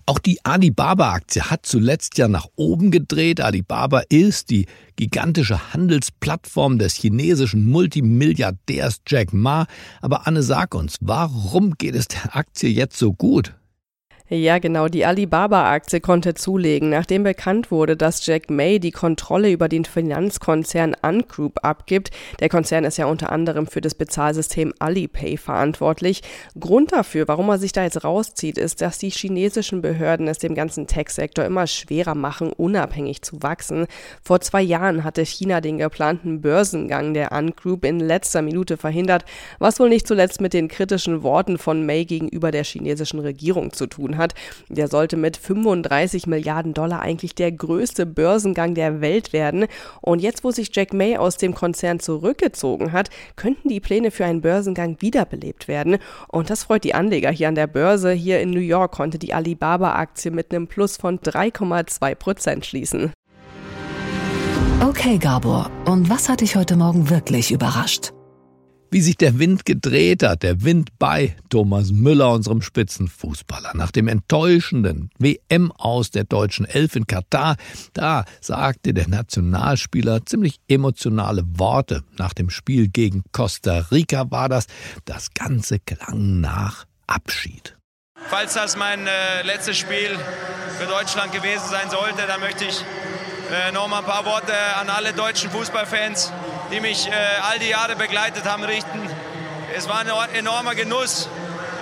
Auch 0.06 0.18
die 0.18 0.44
Alibaba-Aktie 0.44 1.50
hat 1.50 1.64
zuletzt 1.64 2.18
ja 2.18 2.28
nach 2.28 2.46
oben 2.56 2.90
gedreht. 2.90 3.40
Alibaba 3.40 4.02
ist 4.10 4.50
die 4.50 4.66
gigantische 4.96 5.72
Handelsplattform 5.72 6.78
des 6.78 6.94
chinesischen 6.94 7.64
Multimilliardärs 7.70 9.00
Jack 9.06 9.32
Ma. 9.32 9.66
Aber 10.02 10.26
Anne, 10.26 10.42
sag 10.42 10.74
uns, 10.74 10.96
warum 11.00 11.74
geht 11.78 11.94
es 11.94 12.08
der 12.08 12.36
Aktie 12.36 12.68
jetzt 12.68 12.98
so 12.98 13.14
gut? 13.14 13.54
Ja, 14.34 14.58
genau. 14.58 14.88
Die 14.88 15.06
Alibaba-Aktie 15.06 16.00
konnte 16.00 16.34
zulegen, 16.34 16.90
nachdem 16.90 17.22
bekannt 17.22 17.70
wurde, 17.70 17.96
dass 17.96 18.26
Jack 18.26 18.50
May 18.50 18.80
die 18.80 18.90
Kontrolle 18.90 19.52
über 19.52 19.68
den 19.68 19.84
Finanzkonzern 19.84 20.96
Ungroup 21.02 21.60
abgibt. 21.62 22.10
Der 22.40 22.48
Konzern 22.48 22.82
ist 22.82 22.96
ja 22.96 23.06
unter 23.06 23.30
anderem 23.30 23.68
für 23.68 23.80
das 23.80 23.94
Bezahlsystem 23.94 24.74
Alipay 24.80 25.36
verantwortlich. 25.36 26.22
Grund 26.58 26.90
dafür, 26.90 27.28
warum 27.28 27.48
er 27.48 27.58
sich 27.58 27.70
da 27.70 27.84
jetzt 27.84 28.02
rauszieht, 28.02 28.58
ist, 28.58 28.80
dass 28.80 28.98
die 28.98 29.10
chinesischen 29.10 29.82
Behörden 29.82 30.26
es 30.26 30.38
dem 30.38 30.56
ganzen 30.56 30.88
Tech-Sektor 30.88 31.44
immer 31.44 31.68
schwerer 31.68 32.16
machen, 32.16 32.52
unabhängig 32.52 33.22
zu 33.22 33.40
wachsen. 33.40 33.86
Vor 34.24 34.40
zwei 34.40 34.62
Jahren 34.62 35.04
hatte 35.04 35.24
China 35.24 35.60
den 35.60 35.78
geplanten 35.78 36.40
Börsengang 36.40 37.14
der 37.14 37.30
Ungroup 37.30 37.84
in 37.84 38.00
letzter 38.00 38.42
Minute 38.42 38.78
verhindert, 38.78 39.24
was 39.60 39.78
wohl 39.78 39.90
nicht 39.90 40.08
zuletzt 40.08 40.40
mit 40.40 40.54
den 40.54 40.66
kritischen 40.66 41.22
Worten 41.22 41.56
von 41.56 41.86
May 41.86 42.04
gegenüber 42.04 42.50
der 42.50 42.64
chinesischen 42.64 43.20
Regierung 43.20 43.72
zu 43.72 43.86
tun 43.86 44.16
hat 44.16 44.23
hat. 44.24 44.34
Der 44.68 44.88
sollte 44.88 45.16
mit 45.16 45.36
35 45.36 46.26
Milliarden 46.26 46.74
Dollar 46.74 47.00
eigentlich 47.00 47.34
der 47.34 47.52
größte 47.52 48.06
Börsengang 48.06 48.74
der 48.74 49.00
Welt 49.00 49.32
werden. 49.32 49.66
Und 50.00 50.20
jetzt, 50.20 50.42
wo 50.42 50.50
sich 50.50 50.70
Jack 50.72 50.92
May 50.92 51.16
aus 51.16 51.36
dem 51.36 51.54
Konzern 51.54 52.00
zurückgezogen 52.00 52.92
hat, 52.92 53.10
könnten 53.36 53.68
die 53.68 53.80
Pläne 53.80 54.10
für 54.10 54.24
einen 54.24 54.40
Börsengang 54.40 54.96
wiederbelebt 55.00 55.68
werden. 55.68 55.98
Und 56.28 56.50
das 56.50 56.64
freut 56.64 56.84
die 56.84 56.94
Anleger 56.94 57.30
hier 57.30 57.48
an 57.48 57.54
der 57.54 57.66
Börse. 57.66 58.12
Hier 58.12 58.40
in 58.40 58.50
New 58.50 58.60
York 58.60 58.92
konnte 58.92 59.18
die 59.18 59.34
Alibaba-Aktie 59.34 60.30
mit 60.30 60.52
einem 60.52 60.66
Plus 60.66 60.96
von 60.96 61.18
3,2 61.18 62.14
Prozent 62.14 62.66
schließen. 62.66 63.12
Okay, 64.82 65.18
Gabor, 65.18 65.70
und 65.84 66.08
was 66.08 66.28
hat 66.28 66.40
dich 66.40 66.56
heute 66.56 66.76
Morgen 66.76 67.10
wirklich 67.10 67.50
überrascht? 67.50 68.13
Wie 68.94 69.00
sich 69.00 69.16
der 69.16 69.40
Wind 69.40 69.64
gedreht 69.64 70.22
hat, 70.22 70.44
der 70.44 70.62
Wind 70.62 70.90
bei 71.00 71.34
Thomas 71.48 71.90
Müller, 71.90 72.30
unserem 72.30 72.62
Spitzenfußballer. 72.62 73.72
Nach 73.74 73.90
dem 73.90 74.06
enttäuschenden 74.06 75.10
WM 75.18 75.72
aus 75.72 76.12
der 76.12 76.22
deutschen 76.22 76.64
Elf 76.64 76.94
in 76.94 77.08
Katar, 77.08 77.56
da 77.92 78.24
sagte 78.40 78.94
der 78.94 79.08
Nationalspieler 79.08 80.24
ziemlich 80.24 80.60
emotionale 80.68 81.42
Worte. 81.44 82.04
Nach 82.18 82.34
dem 82.34 82.50
Spiel 82.50 82.86
gegen 82.86 83.24
Costa 83.32 83.84
Rica 83.90 84.30
war 84.30 84.48
das. 84.48 84.66
Das 85.06 85.34
Ganze 85.34 85.80
klang 85.80 86.40
nach 86.40 86.84
Abschied. 87.08 87.76
Falls 88.28 88.54
das 88.54 88.76
mein 88.76 89.08
äh, 89.08 89.42
letztes 89.42 89.76
Spiel 89.76 90.16
für 90.78 90.86
Deutschland 90.86 91.32
gewesen 91.32 91.68
sein 91.68 91.90
sollte, 91.90 92.28
dann 92.28 92.38
möchte 92.38 92.64
ich 92.66 92.84
äh, 93.50 93.72
noch 93.72 93.88
mal 93.88 93.98
ein 93.98 94.04
paar 94.04 94.24
Worte 94.24 94.54
an 94.80 94.88
alle 94.88 95.12
deutschen 95.12 95.50
Fußballfans, 95.50 96.32
die 96.74 96.80
mich 96.80 97.06
äh, 97.06 97.12
all 97.42 97.60
die 97.60 97.68
Jahre 97.68 97.94
begleitet 97.94 98.44
haben, 98.44 98.64
richten. 98.64 98.98
Es 99.76 99.88
war 99.88 100.00
ein 100.00 100.34
enormer 100.34 100.74
Genuss. 100.74 101.28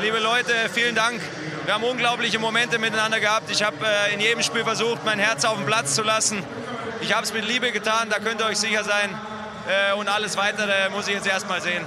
Liebe 0.03 0.19
Leute, 0.19 0.53
vielen 0.71 0.95
Dank. 0.95 1.19
Wir 1.65 1.75
haben 1.75 1.85
unglaubliche 1.85 2.39
Momente 2.39 2.79
miteinander 2.79 3.19
gehabt. 3.19 3.51
Ich 3.51 3.63
habe 3.63 3.77
äh, 3.87 4.13
in 4.13 4.21
jedem 4.21 4.43
Spiel 4.43 4.65
versucht, 4.65 5.03
mein 5.05 5.19
Herz 5.19 5.47
auf 5.47 5.57
den 5.57 5.65
Platz 5.65 5.95
zu 5.95 6.03
lassen. 6.03 6.43
Ich 7.01 7.15
habe 7.15 7.25
es 7.25 7.33
mit 7.33 7.49
Liebe 7.49 7.73
getan, 7.73 8.09
da 8.11 8.19
könnt 8.19 8.41
ihr 8.41 8.47
euch 8.47 8.59
sicher 8.59 8.85
sein. 8.85 9.11
Äh, 9.67 9.99
und 9.99 10.09
alles 10.09 10.37
Weitere 10.37 10.91
muss 10.91 11.09
ich 11.09 11.15
jetzt 11.15 11.27
erst 11.27 11.49
mal 11.49 11.63
sehen. 11.63 11.85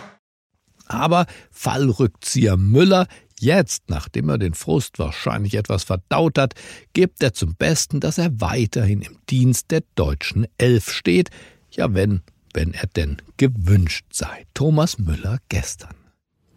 Aber 0.87 1.25
Fallrückzieher 1.51 2.57
Müller 2.57 3.05
Jetzt, 3.37 3.89
nachdem 3.89 4.29
er 4.29 4.37
den 4.37 4.53
Frust 4.53 4.97
wahrscheinlich 4.97 5.55
etwas 5.55 5.83
verdaut 5.83 6.37
hat, 6.37 6.53
gibt 6.93 7.21
er 7.21 7.33
zum 7.33 7.53
Besten, 7.55 7.99
dass 7.99 8.17
er 8.17 8.29
weiterhin 8.39 9.01
im 9.01 9.17
Dienst 9.29 9.71
der 9.71 9.83
deutschen 9.95 10.47
Elf 10.57 10.89
steht, 10.89 11.31
ja 11.69 11.93
wenn, 11.93 12.21
wenn 12.55 12.73
er 12.73 12.87
denn 12.95 13.17
gewünscht 13.37 14.05
sei. 14.11 14.45
Thomas 14.53 14.97
Müller 14.97 15.37
gestern. 15.49 15.95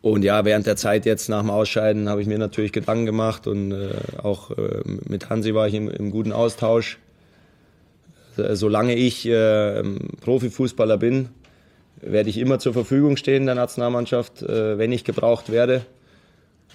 Und 0.01 0.23
ja, 0.23 0.45
während 0.45 0.67
der 0.67 0.77
Zeit 0.77 1.07
jetzt 1.07 1.29
nach 1.29 1.41
dem 1.41 1.51
Ausscheiden 1.51 2.09
habe 2.09 2.23
ich 2.23 2.29
mir 2.29 2.39
natürlich 2.39 2.73
Gedanken 2.73 3.05
gemacht 3.05 3.47
und 3.47 3.73
äh, 3.73 3.91
auch 4.23 4.53
äh, 4.53 4.83
mit 4.85 5.29
Hansi 5.29 5.55
war 5.55 5.67
ich 5.67 5.75
im, 5.75 5.91
im 5.91 6.11
guten 6.11 6.33
Austausch. 6.33 6.99
Äh, 8.37 8.55
solange 8.55 8.95
ich 8.95 9.27
äh, 9.27 9.83
Profifußballer 10.21 10.99
bin, 10.99 11.31
werde 12.01 12.31
ich 12.31 12.39
immer 12.39 12.61
zur 12.61 12.73
Verfügung 12.73 13.17
stehen 13.17 13.47
der 13.47 13.57
Nationalmannschaft, 13.57 14.43
äh, 14.43 14.79
wenn 14.79 14.93
ich 14.93 15.03
gebraucht 15.03 15.51
werde. 15.51 15.85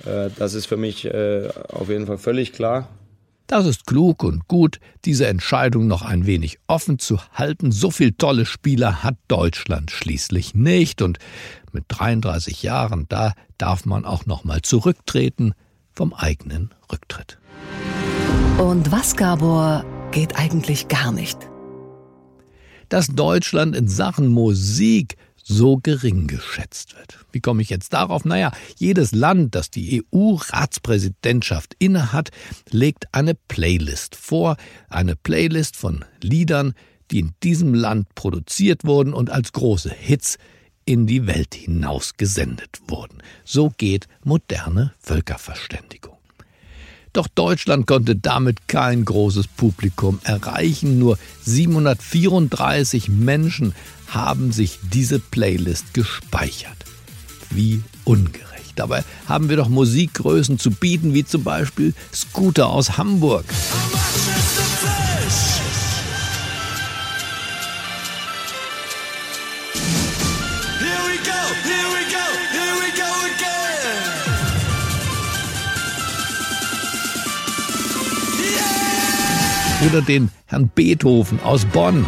Äh, 0.06 0.30
das 0.38 0.54
ist 0.54 0.66
für 0.66 0.78
mich 0.78 1.10
auf 1.10 1.90
jeden 1.90 2.08
Fall 2.08 2.18
völlig 2.18 2.52
klar. 2.52 2.90
Das 3.48 3.66
ist 3.66 3.86
klug 3.86 4.24
und 4.24 4.48
gut, 4.48 4.80
diese 5.04 5.28
Entscheidung 5.28 5.88
noch 5.88 6.02
ein 6.02 6.26
wenig 6.26 6.60
offen 6.68 6.98
zu 6.98 7.20
halten. 7.34 7.72
So 7.72 7.92
viele 7.92 8.16
tolle 8.16 8.46
Spieler 8.46 9.04
hat 9.04 9.18
Deutschland 9.28 9.92
schließlich 9.92 10.56
nicht. 10.56 11.02
Und 11.02 11.20
mit 11.74 11.86
33 11.90 12.64
Jahren, 12.64 13.06
da 13.10 13.34
darf 13.58 13.86
man 13.86 14.06
auch 14.06 14.26
noch 14.26 14.44
mal 14.46 14.62
zurücktreten 14.62 15.54
vom 15.92 16.14
eigenen 16.14 16.74
Rücktritt. 16.92 17.38
Und 18.58 18.92
was, 18.92 19.16
Gabor, 19.16 19.84
geht 20.12 20.38
eigentlich 20.38 20.88
gar 20.88 21.12
nicht? 21.12 21.38
Dass 22.88 23.08
Deutschland 23.08 23.76
in 23.76 23.88
Sachen 23.88 24.28
Musik 24.28 25.18
so 25.44 25.78
gering 25.78 26.28
geschätzt 26.28 26.96
wird. 26.96 27.20
Wie 27.32 27.42
komme 27.42 27.62
ich 27.62 27.70
jetzt 27.70 27.94
darauf? 27.94 28.26
Naja, 28.26 28.52
jedes 28.78 29.12
Land, 29.12 29.56
das 29.56 29.70
die 29.70 30.04
EU-Ratspräsidentschaft 30.14 31.76
innehat, 31.78 32.32
legt 32.72 33.14
eine 33.14 33.36
Playlist 33.36 34.16
vor, 34.16 34.58
eine 34.90 35.16
Playlist 35.16 35.76
von 35.76 36.06
Liedern, 36.22 36.74
die 37.12 37.20
in 37.20 37.32
diesem 37.44 37.74
Land 37.74 38.16
produziert 38.16 38.86
wurden 38.86 39.14
und 39.14 39.30
als 39.30 39.52
große 39.52 39.92
Hits 39.92 40.38
in 40.86 41.06
die 41.06 41.28
Welt 41.28 41.54
hinaus 41.54 42.14
gesendet 42.18 42.80
wurden. 42.88 43.20
So 43.46 43.72
geht 43.78 44.08
moderne 44.24 44.94
Völkerverständigung. 45.00 46.18
Doch 47.14 47.28
Deutschland 47.28 47.86
konnte 47.86 48.16
damit 48.16 48.68
kein 48.68 49.06
großes 49.06 49.48
Publikum 49.48 50.20
erreichen. 50.24 50.98
Nur 50.98 51.20
734 51.44 53.08
Menschen 53.08 53.76
haben 54.14 54.52
sich 54.52 54.80
diese 54.92 55.20
Playlist 55.20 55.94
gespeichert. 55.94 56.78
Wie 57.50 57.82
ungerecht. 58.04 58.74
Dabei 58.76 59.04
haben 59.28 59.50
wir 59.50 59.58
doch 59.58 59.70
Musikgrößen 59.70 60.60
zu 60.60 60.72
bieten, 60.72 61.14
wie 61.14 61.26
zum 61.26 61.44
Beispiel 61.44 61.94
Scooter 62.14 62.68
aus 62.68 62.98
Hamburg. 62.98 63.46
Oder 79.88 80.02
den 80.02 80.32
Herrn 80.46 80.70
Beethoven 80.70 81.42
aus 81.42 81.66
Bonn. 81.66 82.06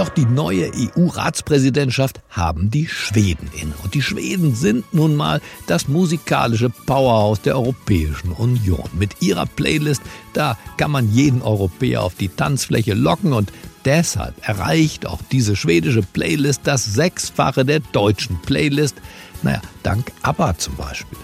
Doch 0.00 0.08
die 0.08 0.24
neue 0.24 0.72
EU-Ratspräsidentschaft 0.74 2.22
haben 2.30 2.70
die 2.70 2.86
Schweden 2.86 3.50
in. 3.52 3.74
Und 3.84 3.92
die 3.92 4.00
Schweden 4.00 4.54
sind 4.54 4.94
nun 4.94 5.14
mal 5.14 5.42
das 5.66 5.88
musikalische 5.88 6.70
Powerhouse 6.70 7.42
der 7.42 7.56
Europäischen 7.56 8.32
Union. 8.32 8.88
Mit 8.94 9.20
ihrer 9.20 9.44
Playlist, 9.44 10.00
da 10.32 10.56
kann 10.78 10.90
man 10.90 11.12
jeden 11.12 11.42
Europäer 11.42 12.02
auf 12.02 12.14
die 12.14 12.30
Tanzfläche 12.30 12.94
locken 12.94 13.34
und 13.34 13.52
deshalb 13.84 14.32
erreicht 14.40 15.04
auch 15.04 15.20
diese 15.30 15.54
schwedische 15.54 16.00
Playlist 16.00 16.62
das 16.64 16.86
Sechsfache 16.86 17.66
der 17.66 17.80
deutschen 17.80 18.40
Playlist. 18.40 18.96
Naja, 19.42 19.60
dank 19.82 20.12
ABBA 20.22 20.56
zum 20.56 20.76
Beispiel. 20.76 21.18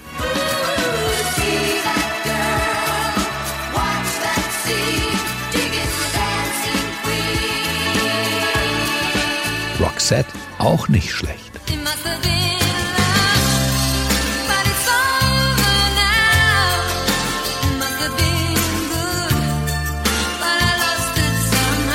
Roxette 10.06 10.32
auch 10.58 10.88
nicht 10.88 11.10
schlecht. 11.10 11.50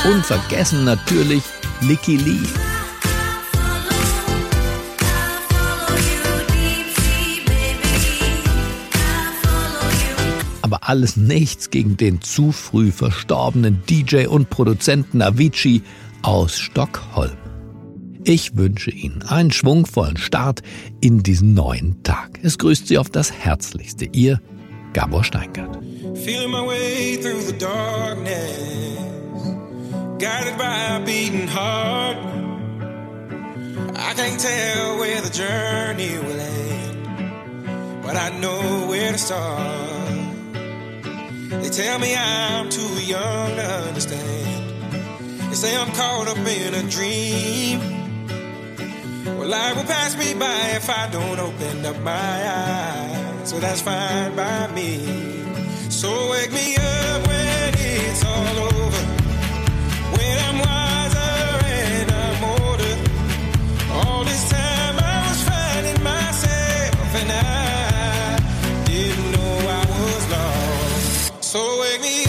Unvergessen 0.03 0.83
natürlich 0.83 1.43
Licky 1.79 2.17
Lee. 2.17 2.39
Aber 10.61 10.89
alles 10.89 11.15
nichts 11.15 11.69
gegen 11.69 11.95
den 11.95 12.21
zu 12.21 12.51
früh 12.51 12.91
verstorbenen 12.91 13.83
DJ 13.89 14.25
und 14.25 14.49
Produzenten 14.49 15.21
Avicii 15.21 15.81
aus 16.23 16.59
Stockholm. 16.59 17.40
Ich 18.23 18.55
wünsche 18.55 18.91
Ihnen 18.91 19.23
einen 19.23 19.51
schwungvollen 19.51 20.17
Start 20.17 20.61
in 20.99 21.23
diesen 21.23 21.55
neuen 21.55 22.03
Tag. 22.03 22.39
Es 22.43 22.59
grüßt 22.59 22.87
Sie 22.87 22.99
auf 22.99 23.09
das 23.09 23.31
Herzlichste. 23.31 24.05
Ihr 24.11 24.39
Gabor 24.93 25.23
Steingart. 25.23 25.79
Feeling 26.23 26.51
my 26.51 26.61
way 26.65 27.17
through 27.17 27.41
the 27.41 27.57
darkness, 27.57 28.59
guided 30.19 30.55
by 30.57 30.95
a 30.95 30.99
beating 30.99 31.47
heart. 31.47 32.17
I 33.95 34.13
can't 34.13 34.39
tell 34.39 34.99
where 34.99 35.21
the 35.21 35.31
journey 35.31 36.19
will 36.19 36.39
end, 36.39 38.03
but 38.03 38.15
I 38.15 38.29
know 38.39 38.87
where 38.87 39.11
to 39.11 39.17
start. 39.17 39.89
They 41.49 41.69
tell 41.69 41.97
me 41.97 42.15
I'm 42.15 42.69
too 42.69 43.01
young 43.03 43.55
to 43.55 43.65
understand. 43.87 45.49
They 45.49 45.55
say 45.55 45.75
I'm 45.75 45.91
caught 45.93 46.27
up 46.27 46.37
in 46.37 46.75
a 46.75 46.83
dream. 46.89 48.00
Well, 49.25 49.47
life 49.47 49.75
will 49.75 49.83
pass 49.83 50.17
me 50.17 50.33
by 50.33 50.61
if 50.75 50.89
I 50.89 51.07
don't 51.11 51.39
open 51.39 51.85
up 51.85 51.99
my 51.99 52.11
eyes. 52.11 53.49
So 53.49 53.59
that's 53.59 53.81
fine 53.81 54.35
by 54.35 54.67
me. 54.73 54.97
So 55.89 56.09
wake 56.31 56.51
me 56.51 56.75
up 56.75 57.27
when 57.27 57.73
it's 57.77 58.25
all 58.25 58.57
over. 58.69 59.03
When 60.17 60.37
I'm 60.47 60.57
wiser 60.57 61.33
and 61.65 62.11
I'm 62.11 62.43
older. 62.55 62.95
All 63.93 64.23
this 64.23 64.49
time 64.49 64.95
I 64.97 65.27
was 65.27 65.41
finding 65.43 66.03
myself 66.03 67.15
and 67.21 67.31
I 67.31 68.39
didn't 68.85 69.31
know 69.33 69.53
I 69.69 69.85
was 69.85 70.31
lost. 70.31 71.43
So 71.43 71.79
wake 71.81 72.01
me 72.01 72.20